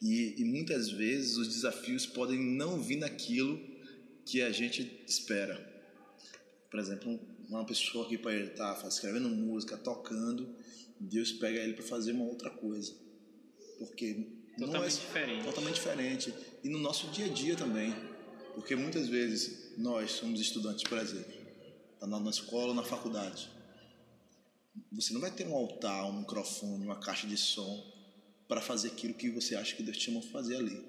E, 0.00 0.40
e 0.40 0.44
muitas 0.44 0.90
vezes 0.90 1.38
os 1.38 1.48
desafios 1.48 2.06
podem 2.06 2.38
não 2.38 2.80
vir 2.80 2.96
naquilo 2.98 3.60
que 4.24 4.40
a 4.42 4.52
gente 4.52 5.02
espera. 5.08 5.58
Por 6.70 6.78
exemplo, 6.78 7.18
uma 7.48 7.64
pessoa 7.66 8.08
que 8.08 8.14
ele 8.14 8.44
estar 8.44 8.86
escrevendo 8.86 9.28
música, 9.28 9.76
tocando, 9.76 10.54
Deus 11.00 11.32
pega 11.32 11.58
ele 11.58 11.72
para 11.72 11.84
fazer 11.84 12.12
uma 12.12 12.24
outra 12.24 12.50
coisa. 12.50 12.94
Porque 13.78 14.40
não 14.58 14.66
é 14.66 14.66
Totalmente 14.66 14.92
diferente. 14.92 15.44
totalmente 15.44 15.74
diferente. 15.74 16.34
E 16.62 16.68
no 16.68 16.78
nosso 16.78 17.06
dia 17.08 17.24
a 17.24 17.28
dia 17.28 17.56
também. 17.56 17.94
Porque 18.54 18.76
muitas 18.76 19.08
vezes 19.08 19.72
nós 19.78 20.10
somos 20.12 20.38
estudantes, 20.40 20.84
por 20.84 20.98
exemplo, 20.98 21.32
tá 21.98 22.06
na, 22.06 22.30
escola 22.30 22.68
ou 22.68 22.74
na 22.74 22.82
faculdade. 22.82 23.48
Você 24.92 25.14
não 25.14 25.20
vai 25.20 25.30
ter 25.30 25.46
um 25.46 25.54
altar, 25.54 26.04
um 26.06 26.20
microfone, 26.20 26.84
uma 26.84 26.96
caixa 27.00 27.26
de 27.26 27.36
som 27.36 27.82
para 28.46 28.60
fazer 28.60 28.88
aquilo 28.88 29.14
que 29.14 29.30
você 29.30 29.54
acha 29.54 29.74
que 29.74 29.82
Deus 29.82 29.96
te 29.96 30.06
chamou 30.06 30.20
a 30.20 30.26
fazer 30.26 30.56
ali. 30.56 30.84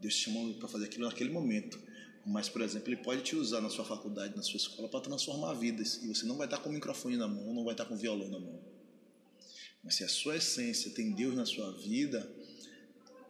Deus 0.00 0.14
te 0.16 0.24
chamou 0.24 0.52
para 0.54 0.66
fazer 0.66 0.86
aquilo 0.86 1.06
naquele 1.06 1.30
momento. 1.30 1.78
Mas, 2.26 2.48
por 2.48 2.60
exemplo, 2.62 2.88
Ele 2.88 2.96
pode 2.96 3.22
te 3.22 3.36
usar 3.36 3.60
na 3.60 3.70
sua 3.70 3.84
faculdade, 3.84 4.34
na 4.34 4.42
sua 4.42 4.56
escola, 4.56 4.88
para 4.88 5.00
transformar 5.00 5.52
vidas. 5.54 6.02
E 6.02 6.08
você 6.08 6.26
não 6.26 6.36
vai 6.36 6.46
estar 6.48 6.58
com 6.58 6.70
o 6.70 6.72
microfone 6.72 7.16
na 7.16 7.28
mão, 7.28 7.54
não 7.54 7.62
vai 7.62 7.74
estar 7.74 7.84
com 7.84 7.94
o 7.94 7.96
violão 7.96 8.28
na 8.28 8.40
mão. 8.40 8.75
Mas 9.86 9.94
se 9.94 10.02
a 10.02 10.08
sua 10.08 10.36
essência 10.36 10.90
tem 10.90 11.12
Deus 11.12 11.36
na 11.36 11.46
sua 11.46 11.70
vida, 11.70 12.28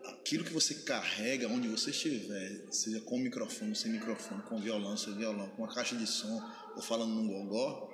aquilo 0.06 0.42
que 0.42 0.54
você 0.54 0.72
carrega, 0.74 1.46
onde 1.48 1.68
você 1.68 1.90
estiver, 1.90 2.64
seja 2.72 2.98
com 3.02 3.18
microfone, 3.18 3.76
sem 3.76 3.92
microfone, 3.92 4.42
com 4.44 4.58
violão, 4.58 4.96
sem 4.96 5.14
violão, 5.14 5.50
com 5.50 5.64
uma 5.64 5.74
caixa 5.74 5.94
de 5.94 6.06
som 6.06 6.42
ou 6.74 6.80
falando 6.80 7.12
num 7.12 7.28
gogó, 7.28 7.92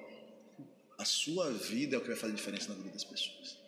a 0.96 1.05
sua 1.05 1.51
vida 1.53 1.96
é 1.96 1.98
o 1.98 2.03
que 2.03 2.07
vai 2.07 2.16
fazer 2.16 2.35
diferença 2.35 2.68
na 2.68 2.77
vida 2.77 2.90
das 2.90 3.03
pessoas. 3.03 3.59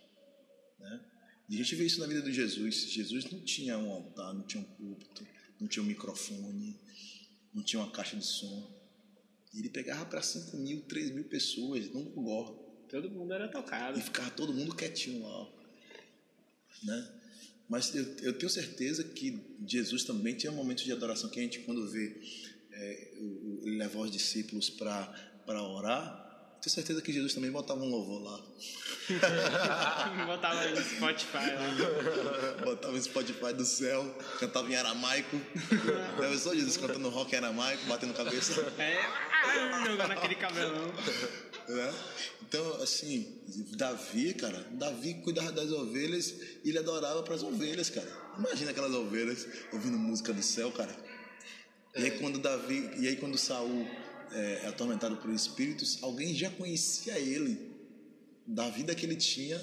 Né? 0.78 1.00
E 1.48 1.56
a 1.56 1.58
gente 1.58 1.74
vê 1.74 1.86
isso 1.86 1.98
na 1.98 2.06
vida 2.06 2.22
de 2.22 2.32
Jesus. 2.32 2.88
Jesus 2.88 3.24
não 3.32 3.40
tinha 3.40 3.76
um 3.76 3.90
altar, 3.90 4.32
não 4.32 4.46
tinha 4.46 4.62
um 4.62 4.66
púlpito, 4.76 5.26
não 5.58 5.66
tinha 5.66 5.82
um 5.82 5.86
microfone, 5.86 6.78
não 7.52 7.64
tinha 7.64 7.82
uma 7.82 7.90
caixa 7.90 8.16
de 8.16 8.24
som. 8.24 8.72
E 9.52 9.58
ele 9.58 9.70
pegava 9.70 10.06
para 10.06 10.22
5 10.22 10.56
mil, 10.56 10.82
3 10.82 11.10
mil 11.10 11.24
pessoas 11.24 11.90
num 11.90 12.04
gogó. 12.04 12.63
Todo 12.94 13.10
mundo 13.10 13.34
era 13.34 13.48
tocado. 13.48 13.98
E 13.98 14.02
ficava 14.02 14.30
todo 14.30 14.52
mundo 14.54 14.72
quietinho 14.72 15.20
lá. 15.20 15.48
Né? 16.84 17.08
Mas 17.68 17.92
eu, 17.92 18.04
eu 18.22 18.38
tenho 18.38 18.48
certeza 18.48 19.02
que 19.02 19.58
Jesus 19.66 20.04
também 20.04 20.32
tinha 20.36 20.52
momentos 20.52 20.84
de 20.84 20.92
adoração 20.92 21.28
que 21.28 21.40
a 21.40 21.42
gente, 21.42 21.58
quando 21.60 21.90
vê 21.90 22.16
é, 22.70 23.14
ele 23.64 23.78
levar 23.78 23.98
os 23.98 24.12
discípulos 24.12 24.70
para 24.70 25.12
orar, 25.48 26.56
tenho 26.62 26.72
certeza 26.72 27.02
que 27.02 27.12
Jesus 27.12 27.34
também 27.34 27.50
botava 27.50 27.80
um 27.80 27.90
louvor 27.90 28.22
lá. 28.22 28.40
Botava 30.26 30.64
no 30.64 30.80
Spotify 30.80 31.50
lá. 31.52 32.64
Botava 32.64 32.94
o 32.94 33.02
Spotify 33.02 33.52
do 33.54 33.64
céu, 33.64 34.16
cantava 34.38 34.70
em 34.70 34.76
aramaico. 34.76 35.36
Eu 36.16 36.38
só 36.38 36.54
Jesus 36.54 36.76
cantando 36.76 37.08
rock 37.08 37.34
em 37.34 37.38
aramaico, 37.38 37.84
batendo 37.86 38.14
cabeça. 38.14 38.72
É, 38.78 39.02
jogando 39.84 40.12
aquele 40.12 40.36
cabelão. 40.36 40.92
Né? 41.68 41.94
Então, 42.42 42.82
assim, 42.82 43.40
Davi, 43.76 44.34
cara, 44.34 44.66
Davi 44.72 45.14
cuidava 45.14 45.52
das 45.52 45.70
ovelhas 45.70 46.34
e 46.64 46.68
ele 46.68 46.78
adorava 46.78 47.22
para 47.22 47.34
as 47.34 47.42
ovelhas, 47.42 47.90
cara. 47.90 48.08
Imagina 48.38 48.70
aquelas 48.70 48.92
ovelhas 48.92 49.46
ouvindo 49.72 49.98
música 49.98 50.32
do 50.32 50.42
céu, 50.42 50.70
cara. 50.72 50.94
E 51.96 52.02
aí 52.02 52.18
quando 52.18 52.38
Davi, 52.38 52.90
e 52.98 53.08
aí 53.08 53.16
quando 53.16 53.38
Saul 53.38 53.86
é, 54.32 54.60
é 54.64 54.66
atormentado 54.66 55.16
por 55.16 55.30
espíritos, 55.30 56.02
alguém 56.02 56.34
já 56.34 56.50
conhecia 56.50 57.18
ele 57.18 57.72
da 58.46 58.68
vida 58.68 58.94
que 58.94 59.06
ele 59.06 59.16
tinha, 59.16 59.60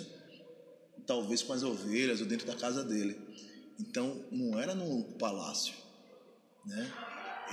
talvez 1.06 1.44
com 1.44 1.54
as 1.54 1.64
ovelhas 1.64 2.22
ou 2.22 2.28
dentro 2.28 2.48
da 2.48 2.56
casa 2.56 2.84
dele. 2.84 3.20
Então, 3.80 4.24
não 4.32 4.60
era 4.60 4.74
no 4.74 5.04
palácio, 5.18 5.74
né? 6.66 6.92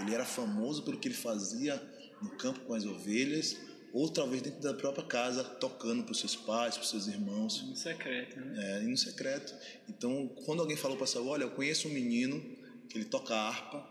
Ele 0.00 0.14
era 0.14 0.24
famoso 0.24 0.82
pelo 0.82 0.98
que 0.98 1.08
ele 1.08 1.14
fazia 1.14 1.80
no 2.22 2.30
campo 2.30 2.60
com 2.60 2.74
as 2.74 2.84
ovelhas, 2.84 3.56
ou 3.92 4.08
talvez 4.08 4.42
dentro 4.42 4.60
da 4.60 4.74
própria 4.74 5.04
casa, 5.04 5.42
tocando 5.42 6.04
para 6.04 6.12
os 6.12 6.20
seus 6.20 6.36
pais, 6.36 6.74
para 6.74 6.82
os 6.82 6.90
seus 6.90 7.06
irmãos. 7.06 7.62
No 7.62 7.76
secreto, 7.76 8.38
né? 8.40 8.76
É, 8.76 8.80
no 8.80 8.96
secreto. 8.96 9.54
Então, 9.88 10.28
quando 10.44 10.60
alguém 10.60 10.76
falou 10.76 10.96
para 10.96 11.04
essa, 11.04 11.20
olha, 11.20 11.44
eu 11.44 11.50
conheço 11.50 11.88
um 11.88 11.92
menino 11.92 12.40
que 12.88 12.98
ele 12.98 13.04
toca 13.04 13.34
harpa 13.34 13.86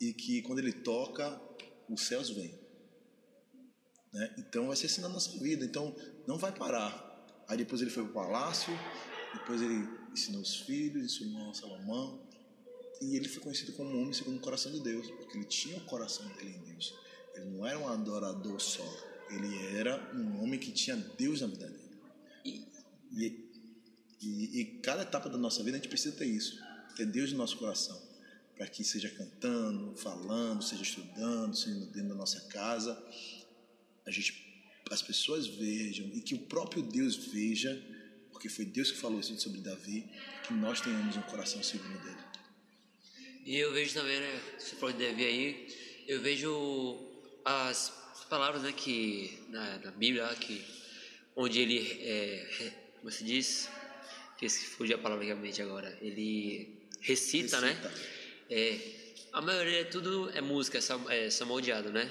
e 0.00 0.12
que 0.12 0.42
quando 0.42 0.58
ele 0.58 0.72
toca, 0.72 1.40
os 1.88 2.02
céus 2.02 2.30
vêm. 2.30 2.58
Né? 4.12 4.34
Então, 4.38 4.66
vai 4.66 4.76
ser 4.76 4.86
assim 4.86 5.00
na 5.00 5.08
nossa 5.08 5.38
vida. 5.38 5.64
Então, 5.64 5.94
não 6.26 6.36
vai 6.36 6.52
parar. 6.52 7.10
Aí 7.48 7.56
depois 7.56 7.80
ele 7.80 7.90
foi 7.90 8.02
para 8.04 8.10
o 8.10 8.14
palácio, 8.14 8.72
depois 9.34 9.60
ele 9.60 9.86
ensinou 10.12 10.42
os 10.42 10.60
filhos, 10.60 11.04
ensinou 11.04 11.52
Salomão, 11.54 12.26
e 13.00 13.16
ele 13.16 13.28
foi 13.28 13.42
conhecido 13.42 13.72
como 13.72 13.90
um 13.90 14.02
homem 14.02 14.12
segundo 14.12 14.36
o 14.36 14.40
coração 14.40 14.70
de 14.70 14.80
Deus, 14.80 15.10
porque 15.10 15.36
ele 15.36 15.44
tinha 15.44 15.76
o 15.76 15.84
coração 15.84 16.26
dele 16.34 16.56
em 16.56 16.72
Deus. 16.72 16.94
Ele 17.34 17.46
não 17.46 17.66
era 17.66 17.78
um 17.78 17.88
adorador 17.88 18.60
só, 18.60 18.86
ele 19.30 19.76
era 19.76 20.12
um 20.14 20.42
homem 20.42 20.58
que 20.58 20.70
tinha 20.70 20.96
Deus 20.96 21.40
na 21.40 21.46
vida 21.46 21.66
dele. 21.66 21.82
E, 22.44 22.68
e, 24.20 24.60
e 24.60 24.64
cada 24.82 25.02
etapa 25.02 25.28
da 25.28 25.36
nossa 25.36 25.62
vida 25.62 25.76
a 25.76 25.80
gente 25.80 25.88
precisa 25.88 26.14
ter 26.16 26.26
isso, 26.26 26.58
ter 26.96 27.06
Deus 27.06 27.32
no 27.32 27.38
nosso 27.38 27.56
coração, 27.56 28.00
para 28.56 28.66
que 28.66 28.84
seja 28.84 29.08
cantando, 29.10 29.96
falando, 29.96 30.62
seja 30.62 30.82
estudando, 30.82 31.54
seja 31.56 31.78
dentro 31.86 32.10
da 32.10 32.14
nossa 32.14 32.40
casa, 32.42 33.02
a 34.06 34.10
gente, 34.10 34.34
as 34.90 35.02
pessoas 35.02 35.46
vejam 35.46 36.06
e 36.14 36.20
que 36.20 36.34
o 36.34 36.38
próprio 36.38 36.82
Deus 36.82 37.16
veja, 37.16 37.80
porque 38.30 38.48
foi 38.48 38.64
Deus 38.64 38.90
que 38.90 38.98
falou 38.98 39.20
isso 39.20 39.38
sobre 39.38 39.60
Davi, 39.60 40.08
que 40.46 40.52
nós 40.54 40.80
tenhamos 40.80 41.16
um 41.16 41.22
coração 41.22 41.62
segundo 41.62 41.98
dele. 42.02 42.22
E 43.44 43.56
eu 43.56 43.72
vejo 43.72 43.94
também, 43.94 44.20
né, 44.20 44.40
você 44.58 44.76
falou 44.76 44.94
de 44.94 45.04
Davi 45.04 45.24
aí, 45.24 45.66
eu 46.06 46.20
vejo 46.20 47.11
as 47.44 47.92
palavras, 48.28 48.62
né, 48.62 48.72
que 48.72 49.38
na, 49.48 49.78
na 49.78 49.90
Bíblia, 49.90 50.26
que 50.34 50.64
onde 51.36 51.60
ele, 51.60 52.00
é, 52.02 52.72
como 52.98 53.10
se 53.10 53.24
diz, 53.24 53.68
que 54.38 54.48
fugiu 54.48 54.96
a 54.96 54.98
palavra 54.98 55.24
realmente 55.24 55.60
agora, 55.62 55.96
ele 56.00 56.88
recita, 57.00 57.60
né? 57.60 57.68
recita. 57.68 57.88
né? 57.88 57.94
É, 58.50 58.78
a 59.32 59.40
maioria 59.40 59.84
tudo 59.86 60.30
é 60.34 60.40
música, 60.40 60.78
é, 61.08 61.26
é 61.26 61.30
salmodiado, 61.30 61.90
né? 61.90 62.10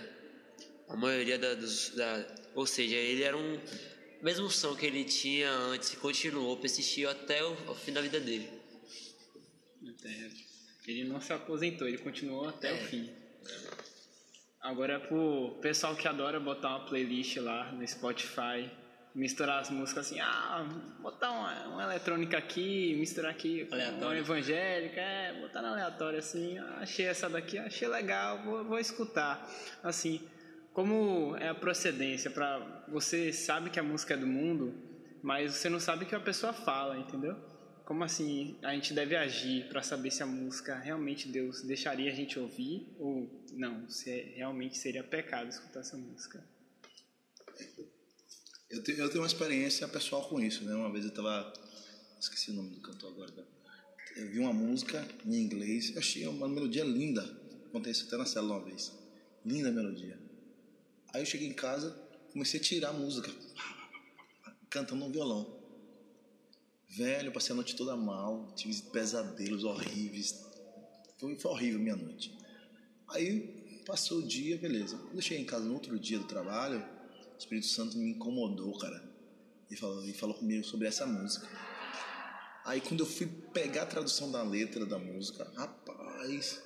A 0.88 0.96
maioria 0.96 1.38
da, 1.38 1.54
dos, 1.54 1.90
da, 1.90 2.26
ou 2.56 2.66
seja, 2.66 2.96
ele 2.96 3.24
era 3.24 3.38
um 3.38 3.60
mesmo 4.22 4.50
som 4.50 4.76
que 4.76 4.86
ele 4.86 5.04
tinha 5.04 5.50
antes, 5.52 5.96
continuou, 5.96 6.58
persistiu 6.58 7.10
até 7.10 7.44
o, 7.44 7.54
o 7.72 7.76
fim 7.76 7.92
da 7.92 8.02
vida 8.02 8.20
dele. 8.20 8.50
Ele 10.88 11.04
não 11.06 11.22
se 11.22 11.32
aposentou, 11.34 11.88
ele 11.88 11.98
continuou 11.98 12.48
até 12.48 12.70
é. 12.70 12.84
o 12.84 12.88
fim. 12.88 13.10
Agora, 14.62 15.00
pro 15.00 15.58
pessoal 15.60 15.96
que 15.96 16.08
adora 16.08 16.40
botar 16.40 16.70
uma 16.70 16.86
playlist 16.86 17.38
lá 17.38 17.72
no 17.72 17.88
Spotify, 17.88 18.70
misturar 19.14 19.60
as 19.60 19.72
músicas 19.72 20.06
assim, 20.06 20.20
ah, 20.20 20.64
botar 21.00 21.32
uma, 21.32 21.68
uma 21.68 21.84
eletrônica 21.84 22.38
aqui, 22.38 22.96
misturar 22.96 23.32
aqui 23.32 23.68
uma 24.00 24.16
evangélica, 24.16 25.02
é, 25.02 25.42
botar 25.42 25.64
na 25.64 25.72
aleatória 25.72 26.20
assim, 26.20 26.60
ah, 26.60 26.78
achei 26.80 27.08
essa 27.08 27.28
daqui, 27.28 27.58
achei 27.58 27.88
legal, 27.88 28.44
vou, 28.44 28.64
vou 28.64 28.80
escutar. 28.80 29.50
Assim, 29.84 30.22
como 30.74 31.36
é 31.38 31.50
a 31.50 31.56
procedência 31.56 32.30
para 32.30 32.60
você 32.88 33.34
sabe 33.34 33.72
que 33.72 33.80
a 33.80 33.84
música 33.84 34.14
é 34.14 34.18
do 34.18 34.28
mundo, 34.28 34.74
mas 35.24 35.56
você 35.56 35.70
não 35.70 35.80
sabe 35.80 36.06
o 36.06 36.08
que 36.08 36.14
a 36.14 36.20
pessoa 36.20 36.54
fala, 36.54 36.98
entendeu? 36.98 37.36
Como 37.86 38.04
assim 38.04 38.58
a 38.62 38.74
gente 38.74 38.94
deve 38.94 39.16
agir 39.16 39.68
para 39.68 39.82
saber 39.82 40.12
se 40.12 40.24
a 40.24 40.26
música 40.26 40.78
realmente 40.78 41.28
Deus 41.28 41.62
deixaria 41.62 42.12
a 42.12 42.16
gente 42.16 42.40
ouvir 42.40 42.88
ou 43.00 43.30
não, 43.54 43.90
se 43.90 44.10
é, 44.10 44.34
realmente 44.36 44.78
seria 44.78 45.04
pecado 45.04 45.50
escutar 45.50 45.82
essa 45.82 45.98
música? 45.98 46.44
Eu 48.70 48.82
tenho, 48.84 49.00
eu 49.00 49.10
tenho 49.10 49.22
uma 49.22 49.28
experiência 49.28 49.88
pessoal 49.88 50.28
com 50.30 50.40
isso, 50.40 50.64
né? 50.64 50.74
Uma 50.74 50.92
vez 50.92 51.04
eu 51.04 51.10
estava 51.10 51.52
esqueci 52.20 52.52
o 52.52 52.54
nome 52.54 52.70
do 52.70 52.82
cantor 52.82 53.12
agora. 53.12 53.32
Eu 54.16 54.30
vi 54.30 54.40
uma 54.40 54.54
música 54.54 55.08
em 55.26 55.36
inglês, 55.36 55.96
achei 55.98 56.28
uma 56.28 56.48
melodia 56.48 56.84
linda. 56.84 57.24
Contei 57.72 57.92
isso 57.92 58.06
até 58.08 58.18
na 58.18 58.26
célula 58.26 58.58
uma 58.58 58.66
vez. 58.66 58.92
Linda 59.46 59.72
melodia. 59.72 60.20
Aí 61.14 61.22
eu 61.22 61.26
cheguei 61.26 61.48
em 61.48 61.54
casa, 61.54 61.92
comecei 62.32 62.60
a 62.60 62.64
tirar 62.64 62.90
a 62.90 62.94
música, 62.94 63.32
cantando 64.70 65.06
no 65.06 65.12
violão. 65.12 65.61
Velho, 66.94 67.32
passei 67.32 67.54
a 67.54 67.56
noite 67.56 67.74
toda 67.74 67.96
mal, 67.96 68.52
tive 68.54 68.82
pesadelos 68.92 69.64
horríveis. 69.64 70.46
Foi, 71.18 71.40
foi 71.40 71.52
horrível 71.52 71.80
minha 71.80 71.96
noite. 71.96 72.38
Aí 73.08 73.82
passou 73.86 74.20
o 74.20 74.28
dia, 74.28 74.58
beleza. 74.58 74.98
Quando 74.98 75.16
eu 75.16 75.22
cheguei 75.22 75.42
em 75.42 75.46
casa 75.46 75.64
no 75.64 75.74
outro 75.74 75.98
dia 75.98 76.20
do 76.20 76.26
trabalho, 76.26 76.84
o 77.34 77.38
Espírito 77.38 77.68
Santo 77.68 77.98
me 77.98 78.12
incomodou, 78.12 78.78
cara. 78.78 79.10
E 79.70 79.76
falou, 79.78 80.06
e 80.06 80.14
falou 80.14 80.36
comigo 80.36 80.66
sobre 80.66 80.86
essa 80.86 81.06
música. 81.06 81.48
Aí 82.66 82.82
quando 82.82 83.00
eu 83.00 83.06
fui 83.06 83.26
pegar 83.54 83.84
a 83.84 83.88
tradução 83.88 84.30
da 84.30 84.44
letra 84.44 84.86
da 84.86 85.00
música, 85.00 85.50
rapaz, 85.56 86.62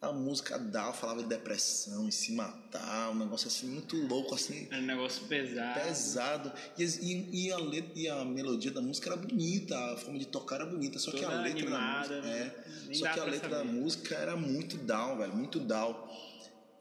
a 0.00 0.12
música 0.12 0.58
Down 0.58 0.94
falava 0.94 1.22
de 1.22 1.28
depressão 1.28 2.08
e 2.08 2.12
se 2.12 2.32
matar, 2.32 3.10
um 3.10 3.18
negócio 3.18 3.48
assim 3.48 3.68
muito 3.68 3.96
louco, 3.96 4.34
assim. 4.34 4.66
Era 4.70 4.80
um 4.80 4.86
negócio 4.86 5.26
pesado. 5.26 5.80
Pesado. 5.80 6.52
E, 6.78 6.84
e, 6.84 7.46
e, 7.46 7.52
a, 7.52 7.58
letra, 7.58 7.92
e 7.94 8.08
a 8.08 8.24
melodia 8.24 8.70
da 8.70 8.80
música 8.80 9.10
era 9.10 9.16
bonita, 9.18 9.76
a 9.92 9.96
forma 9.98 10.18
de 10.18 10.26
tocar 10.26 10.56
era 10.56 10.66
bonita, 10.66 10.98
só 10.98 11.10
Toda 11.10 11.18
que 11.18 11.24
a 11.30 11.42
letra 11.42 11.60
animada, 11.60 12.22
da 12.22 12.28
música. 12.28 12.88
É, 12.90 12.94
só 12.94 13.12
que 13.12 13.20
a 13.20 13.24
letra 13.24 13.50
saber. 13.50 13.54
da 13.56 13.64
música 13.64 14.14
era 14.14 14.36
muito 14.36 14.78
down, 14.78 15.18
velho, 15.18 15.36
muito 15.36 15.60
down. 15.60 15.94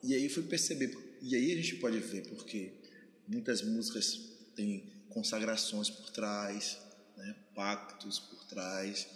E 0.02 0.16
aí 0.16 0.30
fui 0.30 0.44
perceber. 0.44 1.18
E 1.22 1.36
aí 1.36 1.52
a 1.52 1.56
gente 1.58 1.76
pode 1.76 2.00
ver, 2.00 2.26
porque 2.30 2.72
muitas 3.28 3.62
músicas 3.62 4.18
têm 4.56 4.94
consagrações 5.10 5.90
por 5.90 6.10
trás, 6.10 6.80
né, 7.18 7.36
pactos 7.54 8.18
por 8.18 8.46
trás, 8.46 9.08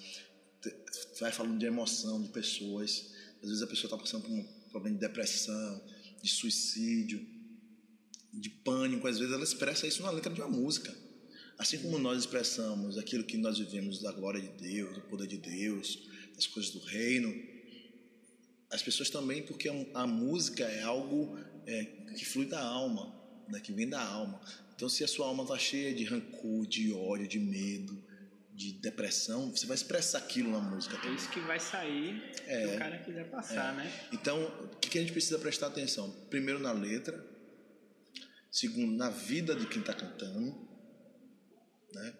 vai 1.21 1.31
falando 1.31 1.57
de 1.57 1.65
emoção 1.65 2.21
de 2.21 2.27
pessoas 2.29 3.13
às 3.43 3.49
vezes 3.49 3.61
a 3.61 3.67
pessoa 3.67 3.87
está 3.87 3.97
passando 3.97 4.23
por 4.23 4.31
um 4.31 4.43
problema 4.71 4.97
de 4.97 5.05
depressão, 5.05 5.83
de 6.21 6.29
suicídio, 6.29 7.23
de 8.33 8.49
pânico. 8.49 9.05
Às 9.05 9.19
vezes 9.19 9.33
ela 9.33 9.43
expressa 9.43 9.85
isso 9.85 10.01
na 10.01 10.09
letra 10.09 10.33
de 10.33 10.39
uma 10.39 10.49
música. 10.49 10.95
Assim 11.57 11.77
como 11.79 11.99
nós 11.99 12.19
expressamos 12.19 12.97
aquilo 12.97 13.23
que 13.25 13.37
nós 13.37 13.59
vivemos 13.59 14.01
da 14.01 14.11
glória 14.13 14.41
de 14.41 14.47
Deus, 14.47 14.95
do 14.95 15.01
poder 15.01 15.27
de 15.27 15.37
Deus, 15.37 16.09
das 16.33 16.47
coisas 16.47 16.71
do 16.71 16.79
reino, 16.79 17.31
as 18.71 18.81
pessoas 18.81 19.09
também, 19.09 19.43
porque 19.43 19.69
a, 19.93 20.07
música 20.07 20.63
é 20.63 20.81
algo 20.81 21.37
é, 21.67 21.83
que 22.17 22.25
flui 22.25 22.45
da 22.47 22.59
alma, 22.63 23.13
né, 23.47 23.59
que 23.59 23.71
vem 23.71 23.87
da 23.87 24.01
alma. 24.01 24.41
Então, 24.75 24.89
se 24.89 25.03
a 25.03 25.07
sua 25.07 25.27
alma 25.27 25.43
está 25.43 25.59
cheia 25.59 25.93
de 25.93 26.05
rancor, 26.05 26.65
de 26.65 26.91
ódio, 26.91 27.27
de 27.27 27.39
medo, 27.39 28.03
de 28.55 28.73
depressão, 28.73 29.49
você 29.49 29.65
vai 29.65 29.75
expressar 29.75 30.19
aquilo 30.19 30.51
na 30.51 30.59
música 30.59 30.95
também. 30.97 31.13
É 31.13 31.15
isso 31.15 31.29
que 31.29 31.39
vai 31.41 31.59
sair 31.59 32.23
é, 32.45 32.67
se 32.67 32.75
o 32.75 32.77
cara 32.77 32.97
quiser 32.99 33.29
passar, 33.29 33.73
é. 33.73 33.77
né? 33.77 34.07
Então, 34.11 34.43
o 34.43 34.77
que 34.77 34.97
a 34.97 35.01
gente 35.01 35.11
precisa 35.11 35.39
prestar 35.39 35.67
atenção? 35.67 36.11
Primeiro 36.29 36.59
na 36.59 36.71
letra, 36.71 37.25
segundo 38.51 38.95
na 38.95 39.09
vida 39.09 39.55
de 39.55 39.65
quem 39.65 39.79
está 39.79 39.93
cantando, 39.93 40.67
né? 41.93 42.13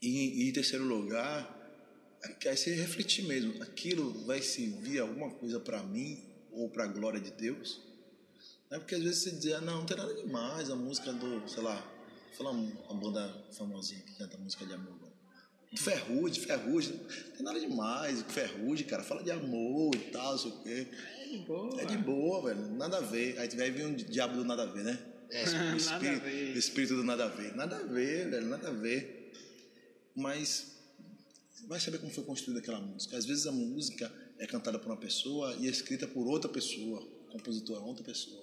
E, 0.00 0.44
e 0.44 0.48
em 0.48 0.52
terceiro 0.52 0.84
lugar, 0.84 1.60
é 2.44 2.56
se 2.56 2.70
refletir 2.70 3.24
mesmo, 3.24 3.60
aquilo 3.62 4.24
vai 4.24 4.40
servir 4.40 5.00
alguma 5.00 5.30
coisa 5.30 5.58
para 5.58 5.82
mim 5.82 6.22
ou 6.52 6.70
para 6.70 6.84
a 6.84 6.88
glória 6.88 7.20
de 7.20 7.30
Deus? 7.32 7.80
Não 8.70 8.76
é 8.76 8.80
porque 8.80 8.94
às 8.94 9.02
vezes 9.02 9.22
você 9.22 9.30
diz, 9.32 9.52
ah, 9.52 9.60
não, 9.60 9.78
não 9.80 9.86
tem 9.86 9.96
nada 9.96 10.14
demais, 10.14 10.70
a 10.70 10.76
música 10.76 11.12
do, 11.12 11.48
sei 11.48 11.62
lá, 11.62 11.92
Fala 12.32 12.50
uma 12.50 12.94
banda 12.94 13.44
famosinha 13.52 14.00
que 14.00 14.14
canta 14.14 14.38
música 14.38 14.64
de 14.64 14.72
amor. 14.72 15.12
Ferrugem, 15.76 16.42
Ferrugem. 16.42 16.96
Não 16.96 17.36
tem 17.36 17.42
nada 17.42 17.60
demais. 17.60 18.22
Ferrugem, 18.28 18.86
cara. 18.86 19.02
Fala 19.02 19.22
de 19.22 19.30
amor 19.30 19.94
e 19.94 20.10
tal, 20.10 20.32
não 20.32 20.38
sei 20.38 20.50
o 20.50 20.62
quê. 20.62 20.86
É 21.18 21.26
de 21.28 21.38
boa. 21.38 21.80
É 21.80 21.84
de 21.84 21.96
boa, 21.96 22.42
velho. 22.42 22.70
Nada 22.72 22.98
a 22.98 23.00
ver. 23.00 23.38
Aí 23.38 23.48
vai 23.56 23.70
vir 23.70 23.86
um 23.86 23.94
diabo 23.94 24.36
do 24.36 24.44
nada 24.44 24.64
a 24.64 24.66
ver, 24.66 24.84
né? 24.84 24.98
É, 25.30 25.44
o 25.72 25.76
espírito, 25.76 26.26
o 26.26 26.58
espírito 26.58 26.96
do 26.96 27.04
nada 27.04 27.24
a 27.24 27.28
ver. 27.28 27.54
Nada 27.56 27.76
a 27.76 27.82
ver, 27.82 28.30
velho. 28.30 28.46
Nada 28.48 28.68
a 28.68 28.72
ver. 28.72 29.32
Mas 30.14 30.72
vai 31.66 31.80
saber 31.80 31.98
como 31.98 32.12
foi 32.12 32.24
construída 32.24 32.60
aquela 32.60 32.80
música. 32.80 33.16
Às 33.16 33.24
vezes 33.24 33.46
a 33.46 33.52
música 33.52 34.12
é 34.38 34.46
cantada 34.46 34.78
por 34.78 34.88
uma 34.88 34.98
pessoa 34.98 35.54
e 35.58 35.66
é 35.66 35.70
escrita 35.70 36.06
por 36.06 36.26
outra 36.26 36.50
pessoa. 36.50 37.00
O 37.00 37.32
compositor 37.32 37.76
é 37.76 37.80
outra 37.80 38.04
pessoa. 38.04 38.41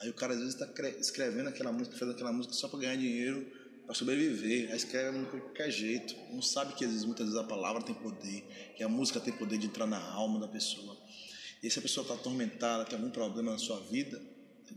Aí 0.00 0.08
o 0.08 0.14
cara 0.14 0.32
às 0.32 0.38
vezes 0.38 0.54
está 0.54 0.68
escrevendo 1.00 1.48
aquela 1.48 1.72
música, 1.72 1.96
fazendo 1.96 2.14
aquela 2.14 2.32
música 2.32 2.54
só 2.54 2.68
para 2.68 2.80
ganhar 2.80 2.96
dinheiro, 2.96 3.50
para 3.84 3.94
sobreviver. 3.94 4.70
Aí 4.70 4.76
escreve 4.76 5.18
de 5.18 5.26
qualquer 5.26 5.70
jeito. 5.70 6.14
Não 6.30 6.42
sabe 6.42 6.74
que 6.74 6.84
às 6.84 6.90
vezes, 6.90 7.04
muitas 7.04 7.26
vezes 7.26 7.40
a 7.40 7.44
palavra 7.44 7.82
tem 7.82 7.94
poder, 7.94 8.44
que 8.76 8.82
a 8.82 8.88
música 8.88 9.18
tem 9.18 9.32
poder 9.32 9.58
de 9.58 9.66
entrar 9.66 9.86
na 9.86 9.98
alma 9.98 10.38
da 10.38 10.46
pessoa. 10.46 10.96
E 11.62 11.68
se 11.68 11.78
a 11.78 11.82
pessoa 11.82 12.02
está 12.02 12.14
atormentada, 12.14 12.84
tem 12.84 12.96
algum 12.96 13.10
problema 13.10 13.52
na 13.52 13.58
sua 13.58 13.80
vida, 13.80 14.22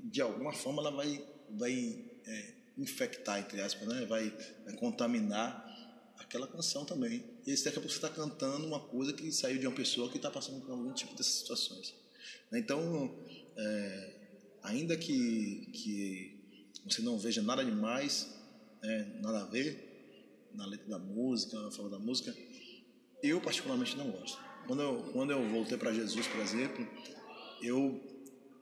de 0.05 0.21
alguma 0.21 0.53
forma 0.53 0.81
ela 0.81 0.91
vai, 0.91 1.23
vai 1.49 2.05
é, 2.25 2.53
infectar, 2.77 3.39
entre 3.39 3.62
aspas, 3.62 3.88
né? 3.88 4.05
vai, 4.05 4.34
vai 4.65 4.75
contaminar 4.75 5.67
aquela 6.17 6.47
canção 6.47 6.86
também. 6.86 7.23
E 7.45 7.51
aí 7.51 7.57
daqui 7.57 7.69
a 7.69 7.73
pouco 7.73 7.89
você 7.89 7.97
está 7.97 8.10
cantando 8.10 8.65
uma 8.65 8.79
coisa 8.79 9.13
que 9.13 9.31
saiu 9.31 9.60
de 9.60 9.67
uma 9.67 9.75
pessoa 9.75 10.10
que 10.10 10.17
está 10.17 10.31
passando 10.31 10.62
por 10.62 10.71
algum 10.71 10.91
tipo 10.93 11.13
dessas 11.15 11.34
situações. 11.34 11.93
Então, 12.51 13.15
é, 13.55 14.20
ainda 14.63 14.97
que, 14.97 15.69
que 15.74 16.41
você 16.86 17.02
não 17.02 17.17
veja 17.17 17.41
nada 17.41 17.63
demais, 17.63 18.34
né, 18.82 19.19
nada 19.21 19.41
a 19.41 19.45
ver 19.45 19.89
na 20.54 20.65
letra 20.65 20.88
da 20.88 21.00
música, 21.00 21.60
na 21.60 21.71
forma 21.71 21.89
da 21.89 22.00
música, 22.00 22.36
eu 23.24 23.39
particularmente 23.39 23.95
não 23.97 24.10
gosto. 24.12 24.38
Quando 24.67 24.82
eu, 24.82 25.04
quando 25.13 25.32
eu 25.32 25.50
voltei 25.50 25.78
para 25.78 25.93
Jesus, 25.93 26.28
por 26.28 26.39
exemplo, 26.39 26.88
eu 27.62 28.00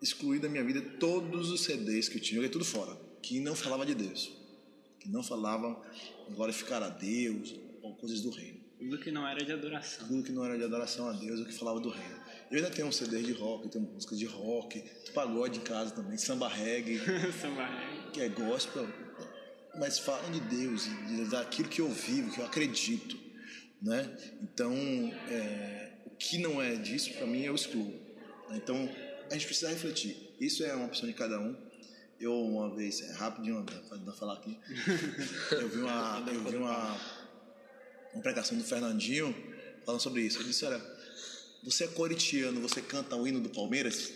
excluí 0.01 0.39
da 0.39 0.47
minha 0.47 0.63
vida 0.63 0.81
todos 0.99 1.49
os 1.49 1.61
CDs 1.61 2.07
que 2.07 2.17
eu 2.17 2.21
tinha, 2.21 2.35
joguei 2.35 2.49
tudo 2.49 2.65
fora, 2.65 2.95
que 3.21 3.39
não 3.39 3.55
falava 3.55 3.85
de 3.85 3.95
Deus, 3.95 4.31
que 4.99 5.09
não 5.09 5.23
falavam 5.23 5.81
glorificar 6.29 6.81
a 6.83 6.89
Deus 6.89 7.55
ou 7.81 7.95
coisas 7.95 8.21
do 8.21 8.29
reino. 8.29 8.59
Tudo 8.77 8.97
que 8.97 9.11
não 9.11 9.27
era 9.27 9.43
de 9.43 9.51
adoração. 9.51 10.07
Tudo 10.07 10.23
que 10.23 10.31
não 10.31 10.45
era 10.45 10.57
de 10.57 10.63
adoração 10.63 11.09
a 11.09 11.11
Deus, 11.11 11.41
o 11.41 11.45
que 11.45 11.53
falava 11.53 11.79
do 11.79 11.89
reino. 11.89 12.15
Eu 12.51 12.57
ainda 12.57 12.69
tenho 12.71 12.87
um 12.87 12.91
CD 12.91 13.21
de 13.21 13.31
rock, 13.33 13.69
tenho 13.69 13.85
músicas 13.85 14.17
de 14.17 14.25
rock, 14.25 14.83
pagode 15.13 15.59
em 15.59 15.61
casa 15.61 15.91
também, 15.91 16.17
samba 16.17 16.47
reggae, 16.47 16.99
Samba 17.39 17.65
reggae. 17.65 18.11
que 18.11 18.21
é 18.21 18.29
gospel, 18.29 18.87
mas 19.77 19.99
falam 19.99 20.31
de 20.31 20.39
Deus, 20.41 20.83
de- 20.85 21.25
daquilo 21.29 21.69
que 21.69 21.79
eu 21.81 21.89
vivo, 21.89 22.31
que 22.33 22.39
eu 22.39 22.45
acredito, 22.45 23.17
né? 23.81 24.09
Então, 24.41 24.73
é, 25.29 25.91
o 26.05 26.09
que 26.11 26.39
não 26.39 26.59
é 26.61 26.75
disso, 26.75 27.13
para 27.13 27.27
mim, 27.27 27.43
eu 27.43 27.53
excluo. 27.53 27.93
Então, 28.51 28.89
a 29.29 29.33
gente 29.33 29.45
precisa 29.45 29.69
refletir. 29.69 30.35
Isso 30.39 30.63
é 30.63 30.73
uma 30.73 30.87
opção 30.87 31.07
de 31.07 31.13
cada 31.13 31.39
um. 31.39 31.55
Eu, 32.19 32.33
uma 32.33 32.75
vez, 32.75 32.99
é 33.01 33.13
rapidinho, 33.13 33.63
para 33.63 34.11
falar 34.13 34.33
aqui, 34.33 34.57
eu 35.51 35.69
vi 35.69 35.77
uma, 35.81 36.25
eu 36.33 36.43
vi 36.45 36.57
uma, 36.57 36.97
uma 38.13 38.23
pregação 38.23 38.57
do 38.57 38.63
Fernandinho 38.63 39.33
falando 39.85 40.01
sobre 40.01 40.23
isso. 40.23 40.39
Ele 40.39 40.49
disse, 40.49 40.65
olha, 40.65 40.81
você 41.63 41.83
é 41.85 41.87
coritiano, 41.87 42.59
você 42.61 42.81
canta 42.81 43.15
o 43.15 43.27
hino 43.27 43.39
do 43.39 43.49
Palmeiras? 43.49 44.11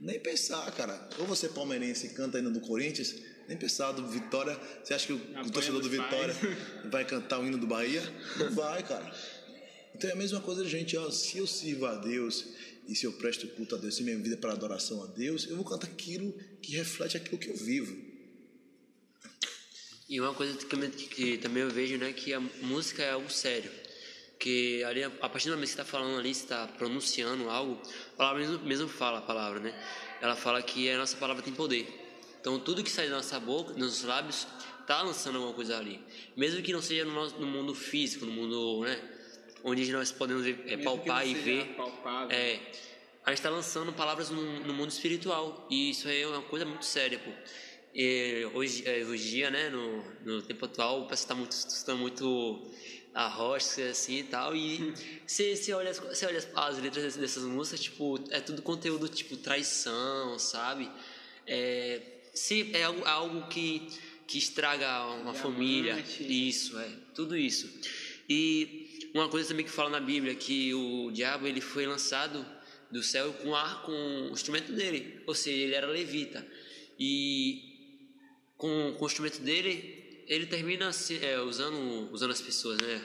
Nem 0.00 0.20
pensar, 0.20 0.70
cara. 0.72 1.08
Ou 1.18 1.26
você 1.26 1.46
é 1.46 1.48
palmeirense 1.48 2.06
e 2.06 2.10
canta 2.10 2.36
o 2.36 2.40
hino 2.40 2.50
do 2.52 2.60
Corinthians, 2.60 3.14
nem 3.48 3.56
pensar 3.56 3.92
do 3.92 4.06
Vitória. 4.06 4.58
Você 4.84 4.92
acha 4.94 5.06
que 5.06 5.12
o, 5.12 5.16
o 5.16 5.50
torcedor 5.50 5.80
do 5.80 5.88
Vitória 5.88 6.34
pais. 6.34 6.90
vai 6.90 7.04
cantar 7.04 7.40
o 7.40 7.46
hino 7.46 7.56
do 7.58 7.66
Bahia? 7.66 8.02
Não 8.38 8.50
vai, 8.52 8.82
cara. 8.82 9.10
Então 9.94 10.10
é 10.10 10.12
a 10.12 10.16
mesma 10.16 10.40
coisa, 10.40 10.64
gente. 10.68 10.96
Ó, 10.96 11.10
se 11.10 11.38
eu 11.38 11.46
sirvo 11.46 11.86
a 11.86 11.94
Deus 11.94 12.44
e 12.86 12.94
se 12.94 13.06
eu 13.06 13.12
presto 13.14 13.48
culto 13.48 13.74
a 13.74 13.78
Deus, 13.78 13.94
se 13.96 14.02
minha 14.02 14.16
vida 14.18 14.34
é 14.34 14.38
para 14.38 14.52
adoração 14.52 15.02
a 15.02 15.06
Deus, 15.06 15.46
eu 15.48 15.56
vou 15.56 15.64
cantar 15.64 15.86
aquilo 15.86 16.32
que 16.60 16.72
reflete 16.76 17.16
aquilo 17.16 17.38
que 17.38 17.48
eu 17.48 17.56
vivo. 17.56 17.96
E 20.08 20.20
uma 20.20 20.34
coisa 20.34 20.56
que, 20.56 20.66
também- 20.66 20.90
que 20.90 21.38
também 21.38 21.62
eu 21.62 21.70
vejo, 21.70 21.96
né, 21.96 22.12
que 22.12 22.32
a 22.32 22.38
música 22.38 23.02
é 23.02 23.10
algo 23.12 23.30
sério. 23.30 23.70
Que 24.38 24.84
ali, 24.84 25.02
a 25.02 25.10
partir 25.10 25.48
do 25.48 25.52
momento 25.52 25.68
que 25.68 25.74
você 25.74 25.80
está 25.80 25.84
falando 25.84 26.18
ali, 26.18 26.34
você 26.34 26.42
está 26.42 26.66
pronunciando 26.66 27.48
algo, 27.48 27.80
a 28.14 28.16
palavra 28.16 28.40
mesmo, 28.40 28.58
mesmo 28.64 28.88
fala 28.88 29.18
a 29.18 29.22
palavra, 29.22 29.60
né? 29.60 29.74
Ela 30.20 30.36
fala 30.36 30.62
que 30.62 30.90
a 30.90 30.98
nossa 30.98 31.16
palavra 31.16 31.42
tem 31.42 31.52
poder. 31.52 31.86
Então, 32.40 32.58
tudo 32.58 32.84
que 32.84 32.90
sai 32.90 33.08
da 33.08 33.16
nossa 33.16 33.40
boca, 33.40 33.72
dos 33.72 33.82
nossos 33.82 34.04
lábios, 34.04 34.46
está 34.80 35.02
lançando 35.02 35.36
alguma 35.36 35.54
coisa 35.54 35.76
ali. 35.76 36.00
Mesmo 36.36 36.62
que 36.62 36.72
não 36.72 36.80
seja 36.80 37.04
no, 37.04 37.12
nosso, 37.12 37.36
no 37.40 37.46
mundo 37.46 37.74
físico, 37.74 38.24
no 38.24 38.32
mundo, 38.32 38.84
né? 38.84 39.00
Onde 39.64 39.90
nós 39.90 40.12
podemos 40.12 40.44
ver, 40.44 40.62
é, 40.66 40.76
palpar 40.76 41.24
que 41.24 41.30
e 41.30 41.34
ver. 41.34 41.74
palpável. 41.74 42.30
É, 42.30 42.60
a 43.24 43.30
gente 43.30 43.38
está 43.38 43.50
lançando 43.50 43.92
palavras 43.92 44.30
no, 44.30 44.60
no 44.60 44.72
mundo 44.72 44.90
espiritual 44.90 45.66
e 45.68 45.90
isso 45.90 46.08
é 46.08 46.24
uma 46.24 46.42
coisa 46.42 46.64
muito 46.64 46.84
séria, 46.84 47.18
pô. 47.18 47.30
E 47.92 48.48
hoje, 48.54 48.86
é, 48.86 49.04
hoje 49.04 49.26
em 49.26 49.30
dia, 49.30 49.50
né, 49.50 49.70
no, 49.70 50.04
no 50.24 50.42
tempo 50.42 50.64
atual, 50.66 51.00
o 51.00 51.08
pessoal 51.08 51.24
está 51.24 51.34
muito, 51.34 51.52
está 51.52 51.94
muito 51.94 52.70
arrocha 53.16 53.88
assim 53.88 54.18
e 54.18 54.24
tal. 54.24 54.54
E 54.54 54.92
você, 55.26 55.56
você, 55.56 55.72
olha, 55.72 55.90
as, 55.90 55.98
você 55.98 56.26
olha 56.26 56.38
as, 56.38 56.48
as 56.54 56.78
letras 56.78 57.02
dessas, 57.02 57.20
dessas 57.20 57.42
músicas, 57.44 57.80
tipo, 57.80 58.22
é 58.30 58.40
tudo 58.40 58.60
conteúdo 58.60 59.08
tipo 59.08 59.36
traição, 59.38 60.38
sabe? 60.38 60.90
É, 61.46 62.02
se, 62.34 62.70
é 62.76 62.84
algo, 62.84 63.04
algo 63.04 63.48
que, 63.48 63.88
que 64.26 64.36
estraga 64.36 65.06
uma 65.06 65.32
Diamante. 65.32 65.38
família. 65.38 66.04
Isso, 66.20 66.78
é, 66.78 66.90
tudo 67.14 67.36
isso. 67.36 67.68
E 68.28 69.10
uma 69.14 69.28
coisa 69.28 69.48
também 69.48 69.64
que 69.64 69.72
fala 69.72 69.88
na 69.88 70.00
Bíblia 70.00 70.34
que 70.34 70.74
o 70.74 71.10
diabo 71.10 71.46
ele 71.46 71.62
foi 71.62 71.86
lançado 71.86 72.44
do 72.90 73.02
céu 73.02 73.32
com 73.32 73.54
ar 73.54 73.82
com 73.82 73.92
o 73.92 74.32
instrumento 74.32 74.72
dele, 74.72 75.22
ou 75.26 75.34
seja, 75.34 75.56
ele 75.56 75.74
era 75.74 75.86
levita. 75.86 76.46
E 76.98 77.62
com, 78.58 78.94
com 78.98 79.04
o 79.04 79.08
instrumento 79.08 79.40
dele, 79.40 80.05
ele 80.26 80.46
termina 80.46 80.90
é, 81.22 81.40
usando 81.40 82.10
usando 82.12 82.30
as 82.32 82.40
pessoas, 82.40 82.78
né? 82.80 83.02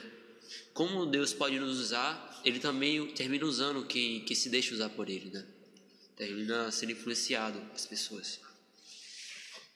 Como 0.74 1.06
Deus 1.06 1.34
pode 1.34 1.60
nos 1.60 1.80
usar, 1.80 2.42
ele 2.44 2.60
também 2.60 3.08
termina 3.14 3.46
usando 3.46 3.86
quem, 3.86 4.22
quem 4.26 4.36
se 4.36 4.50
deixa 4.50 4.74
usar 4.74 4.90
por 4.90 5.10
ele, 5.10 5.30
né? 5.30 5.46
Termina 6.16 6.72
sendo 6.72 6.92
influenciado 6.92 7.62
as 7.74 7.86
pessoas. 7.86 8.40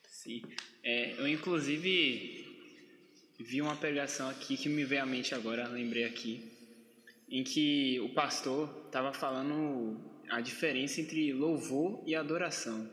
Sim. 0.10 0.42
É, 0.84 1.14
eu, 1.20 1.28
inclusive, 1.28 2.46
vi 3.40 3.62
uma 3.62 3.76
pregação 3.76 4.30
aqui 4.30 4.58
que 4.58 4.70
me 4.70 4.84
veio 4.84 5.04
à 5.04 5.06
mente 5.06 5.36
agora, 5.36 5.68
lembrei 5.68 6.04
aqui, 6.04 6.52
em 7.30 7.44
que 7.44 8.00
o 8.00 8.10
pastor 8.10 8.86
estava 8.86 9.14
falando 9.14 10.00
a 10.30 10.42
diferença 10.42 11.02
entre 11.02 11.34
louvor 11.34 12.04
e 12.06 12.16
adoração. 12.16 12.90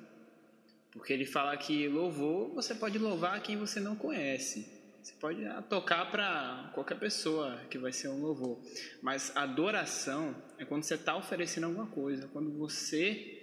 Porque 0.92 1.12
ele 1.12 1.24
fala 1.24 1.57
que 1.57 1.88
louvor, 1.88 2.55
você 2.55 2.74
pode 2.74 2.98
louvar 2.98 3.42
quem 3.42 3.57
você 3.57 3.81
não 3.81 3.96
conhece. 3.96 4.81
Você 5.02 5.14
pode 5.14 5.44
ah, 5.46 5.61
tocar 5.61 6.11
para 6.11 6.70
qualquer 6.74 6.96
pessoa 6.96 7.59
que 7.68 7.76
vai 7.76 7.92
ser 7.92 8.09
um 8.09 8.20
louvor. 8.20 8.61
Mas 9.00 9.35
adoração 9.35 10.37
é 10.59 10.64
quando 10.64 10.85
você 10.85 10.94
está 10.94 11.16
oferecendo 11.16 11.64
alguma 11.64 11.87
coisa, 11.87 12.28
quando 12.28 12.57
você 12.57 13.40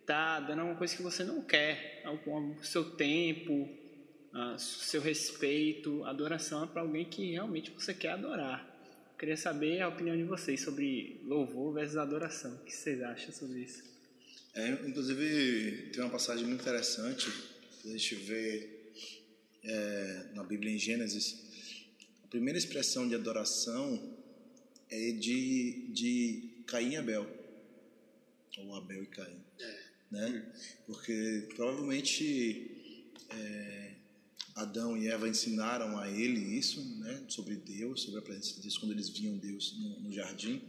está 0.00 0.40
dando 0.40 0.60
alguma 0.60 0.76
coisa 0.76 0.94
que 0.94 1.02
você 1.02 1.24
não 1.24 1.40
quer, 1.40 2.02
algum, 2.04 2.62
seu 2.62 2.90
tempo, 2.96 3.68
ah, 4.34 4.56
seu 4.58 5.00
respeito. 5.00 6.04
Adoração 6.04 6.64
é 6.64 6.66
para 6.66 6.82
alguém 6.82 7.04
que 7.06 7.32
realmente 7.32 7.70
você 7.70 7.94
quer 7.94 8.10
adorar. 8.10 8.66
Queria 9.18 9.36
saber 9.36 9.80
a 9.80 9.88
opinião 9.88 10.16
de 10.16 10.24
vocês 10.24 10.60
sobre 10.60 11.22
louvor 11.24 11.72
versus 11.72 11.96
adoração. 11.96 12.54
O 12.56 12.64
que 12.64 12.72
vocês 12.72 13.02
acham 13.02 13.32
sobre 13.32 13.60
isso? 13.60 13.97
É, 14.58 14.70
inclusive, 14.88 15.90
tem 15.92 16.02
uma 16.02 16.10
passagem 16.10 16.44
muito 16.44 16.60
interessante 16.60 17.30
que 17.80 17.90
a 17.90 17.92
gente 17.92 18.16
vê 18.16 18.68
é, 19.62 20.26
na 20.34 20.42
Bíblia 20.42 20.72
em 20.74 20.78
Gênesis. 20.78 21.44
A 22.24 22.26
primeira 22.26 22.58
expressão 22.58 23.08
de 23.08 23.14
adoração 23.14 24.18
é 24.90 25.12
de, 25.12 25.86
de 25.92 26.64
Caim 26.66 26.94
e 26.94 26.96
Abel, 26.96 27.24
ou 28.58 28.74
Abel 28.74 29.04
e 29.04 29.06
Caim. 29.06 29.38
Né? 30.10 30.52
Porque 30.88 31.46
provavelmente 31.54 33.14
é, 33.30 33.92
Adão 34.56 34.98
e 34.98 35.06
Eva 35.06 35.28
ensinaram 35.28 35.96
a 35.96 36.10
ele 36.10 36.58
isso, 36.58 36.82
né? 36.98 37.26
sobre 37.28 37.54
Deus, 37.54 38.02
sobre 38.02 38.18
a 38.18 38.22
presença 38.22 38.56
de 38.56 38.62
Deus, 38.62 38.76
quando 38.76 38.90
eles 38.90 39.08
viam 39.08 39.38
Deus 39.38 39.78
no, 39.78 40.00
no 40.00 40.12
jardim. 40.12 40.60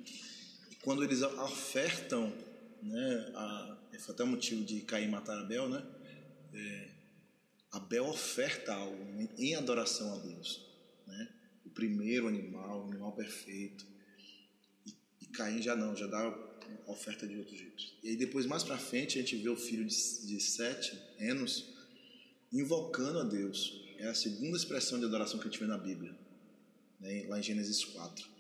E 0.70 0.76
quando 0.76 1.04
eles 1.04 1.24
ofertam 1.24 2.32
né? 2.84 3.32
A, 3.36 3.78
foi 4.00 4.14
até 4.14 4.24
o 4.24 4.28
motivo 4.28 4.64
de 4.64 4.82
Caim 4.82 5.10
matar 5.10 5.38
Abel, 5.38 5.70
né? 5.70 5.86
É, 6.54 6.90
Abel 7.72 8.06
oferta 8.08 8.74
algo 8.74 9.04
em, 9.20 9.30
em 9.38 9.56
adoração 9.56 10.14
a 10.14 10.18
Deus, 10.18 10.66
né? 11.06 11.30
O 11.66 11.70
primeiro 11.70 12.28
animal, 12.28 12.86
o 12.86 12.88
animal 12.90 13.12
perfeito. 13.12 13.86
E, 14.86 14.94
e 15.22 15.26
Caim 15.28 15.62
já 15.62 15.76
não, 15.76 15.96
já 15.96 16.08
dá 16.08 16.20
a 16.20 16.92
oferta 16.92 17.28
de 17.28 17.38
outro 17.38 17.56
jeito. 17.56 17.84
E 18.04 18.10
aí 18.10 18.16
depois, 18.16 18.46
mais 18.46 18.64
para 18.64 18.78
frente, 18.78 19.18
a 19.18 19.22
gente 19.22 19.36
vê 19.36 19.50
o 19.50 19.56
filho 19.56 19.86
de, 19.86 20.28
de 20.28 20.40
Sete, 20.40 21.00
Enos, 21.20 21.74
invocando 22.52 23.20
a 23.20 23.24
Deus. 23.24 23.86
É 23.98 24.08
a 24.08 24.16
segunda 24.16 24.58
expressão 24.58 24.98
de 24.98 25.06
adoração 25.06 25.40
que 25.40 25.48
a 25.48 25.52
gente 25.52 25.60
vê 25.60 25.68
na 25.68 25.78
Bíblia, 25.78 26.18
né? 27.00 27.26
lá 27.28 27.38
em 27.38 27.44
Gênesis 27.44 27.84
4. 27.84 28.39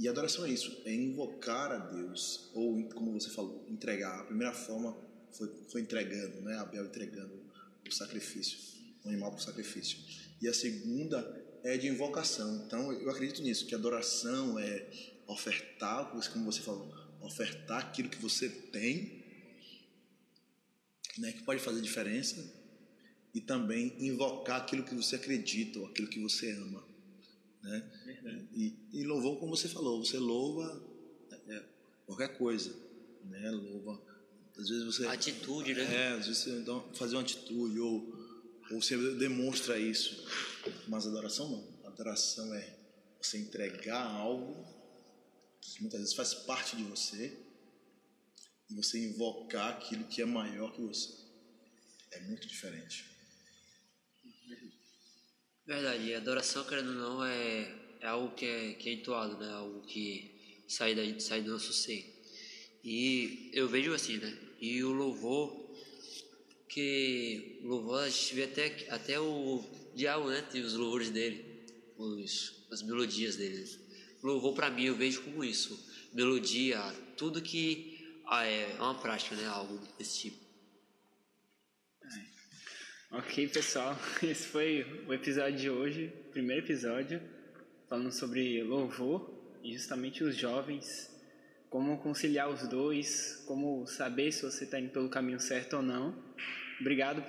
E 0.00 0.08
adoração 0.08 0.46
é 0.46 0.50
isso, 0.50 0.80
é 0.86 0.94
invocar 0.94 1.70
a 1.70 1.76
Deus, 1.76 2.48
ou 2.54 2.82
como 2.88 3.12
você 3.12 3.28
falou, 3.28 3.66
entregar. 3.68 4.20
A 4.20 4.24
primeira 4.24 4.54
forma 4.54 4.96
foi, 5.30 5.52
foi 5.68 5.82
entregando, 5.82 6.40
né? 6.40 6.56
Abel 6.56 6.86
entregando 6.86 7.38
o 7.86 7.92
sacrifício, 7.92 8.58
o 9.04 9.10
animal 9.10 9.30
para 9.30 9.40
o 9.40 9.42
sacrifício. 9.42 9.98
E 10.40 10.48
a 10.48 10.54
segunda 10.54 11.18
é 11.62 11.76
de 11.76 11.86
invocação. 11.86 12.64
Então 12.64 12.90
eu 12.90 13.10
acredito 13.10 13.42
nisso, 13.42 13.66
que 13.66 13.74
adoração 13.74 14.58
é 14.58 14.90
ofertar, 15.26 16.10
como 16.32 16.46
você 16.46 16.62
falou, 16.62 16.90
ofertar 17.20 17.80
aquilo 17.80 18.08
que 18.08 18.16
você 18.16 18.48
tem, 18.48 19.22
né? 21.18 21.30
Que 21.32 21.42
pode 21.42 21.60
fazer 21.60 21.82
diferença, 21.82 22.42
e 23.34 23.40
também 23.42 23.94
invocar 23.98 24.62
aquilo 24.62 24.82
que 24.82 24.94
você 24.94 25.16
acredita, 25.16 25.78
ou 25.78 25.86
aquilo 25.88 26.08
que 26.08 26.20
você 26.20 26.52
ama. 26.52 26.89
Né? 27.62 27.90
E, 28.52 28.74
e 28.92 29.04
louvor, 29.04 29.38
como 29.38 29.56
você 29.56 29.68
falou, 29.68 30.04
você 30.04 30.18
louva 30.18 30.82
é, 31.48 31.62
qualquer 32.06 32.36
coisa, 32.38 32.74
né? 33.24 33.50
Louva. 33.50 34.00
Às 34.56 34.68
vezes 34.68 34.84
você. 34.84 35.06
Atitude, 35.06 35.74
né? 35.74 35.94
É, 35.94 36.08
às 36.12 36.26
vezes 36.26 36.44
você 36.44 36.64
fazer 36.94 37.16
uma 37.16 37.22
atitude, 37.22 37.78
ou, 37.78 38.14
ou 38.70 38.80
você 38.80 38.96
demonstra 39.14 39.78
isso. 39.78 40.26
Mas 40.88 41.06
adoração 41.06 41.50
não. 41.50 41.88
Adoração 41.88 42.54
é 42.54 42.78
você 43.20 43.38
entregar 43.38 44.02
algo 44.02 44.64
que 45.60 45.80
muitas 45.82 46.00
vezes 46.00 46.14
faz 46.14 46.32
parte 46.34 46.76
de 46.76 46.84
você 46.84 47.36
e 48.70 48.74
você 48.74 49.04
invocar 49.04 49.76
aquilo 49.76 50.04
que 50.04 50.22
é 50.22 50.24
maior 50.24 50.72
que 50.72 50.80
você. 50.80 51.12
É 52.12 52.20
muito 52.20 52.46
diferente. 52.48 53.09
Verdade, 55.70 56.12
adoração, 56.14 56.64
querendo 56.64 56.88
ou 56.88 56.94
não, 56.96 57.24
é, 57.24 57.72
é 58.00 58.06
algo 58.08 58.34
que 58.34 58.44
é, 58.44 58.72
que 58.74 58.88
é 58.88 58.92
entoado, 58.94 59.38
né? 59.38 59.52
Algo 59.52 59.82
que 59.82 60.28
sai, 60.66 60.96
da, 60.96 61.20
sai 61.20 61.42
do 61.42 61.52
nosso 61.52 61.72
ser. 61.72 62.12
E 62.82 63.48
eu 63.52 63.68
vejo 63.68 63.94
assim, 63.94 64.16
né? 64.16 64.36
E 64.60 64.82
o 64.82 64.90
louvor, 64.90 65.72
que 66.68 67.60
o 67.62 67.68
louvor, 67.68 68.02
a 68.02 68.08
gente 68.08 68.34
vê 68.34 68.42
até, 68.42 68.84
até 68.90 69.20
o 69.20 69.64
diabo, 69.94 70.28
né? 70.28 70.42
Tem 70.42 70.60
os 70.60 70.74
louvores 70.74 71.08
dele, 71.08 71.62
os, 71.96 72.66
as 72.68 72.82
melodias 72.82 73.36
dele. 73.36 73.64
O 74.24 74.26
louvor, 74.26 74.54
para 74.54 74.70
mim, 74.70 74.86
eu 74.86 74.96
vejo 74.96 75.22
como 75.22 75.44
isso. 75.44 75.78
Melodia, 76.12 76.80
tudo 77.16 77.40
que 77.40 78.18
ah, 78.26 78.44
é, 78.44 78.72
é 78.72 78.82
uma 78.82 78.98
prática, 78.98 79.36
né? 79.36 79.46
Algo 79.46 79.78
desse 79.96 80.18
tipo. 80.18 80.49
Ok, 83.12 83.48
pessoal, 83.48 83.98
esse 84.22 84.46
foi 84.46 85.04
o 85.08 85.12
episódio 85.12 85.58
de 85.58 85.68
hoje, 85.68 86.12
primeiro 86.30 86.64
episódio, 86.64 87.20
falando 87.88 88.12
sobre 88.12 88.62
louvor 88.62 89.34
e 89.64 89.72
justamente 89.72 90.22
os 90.22 90.36
jovens, 90.36 91.10
como 91.68 91.98
conciliar 91.98 92.48
os 92.48 92.68
dois, 92.68 93.42
como 93.48 93.84
saber 93.84 94.30
se 94.30 94.42
você 94.42 94.62
está 94.62 94.78
indo 94.78 94.92
pelo 94.92 95.08
caminho 95.08 95.40
certo 95.40 95.78
ou 95.78 95.82
não. 95.82 96.14
Obrigado 96.80 97.22
pra 97.22 97.28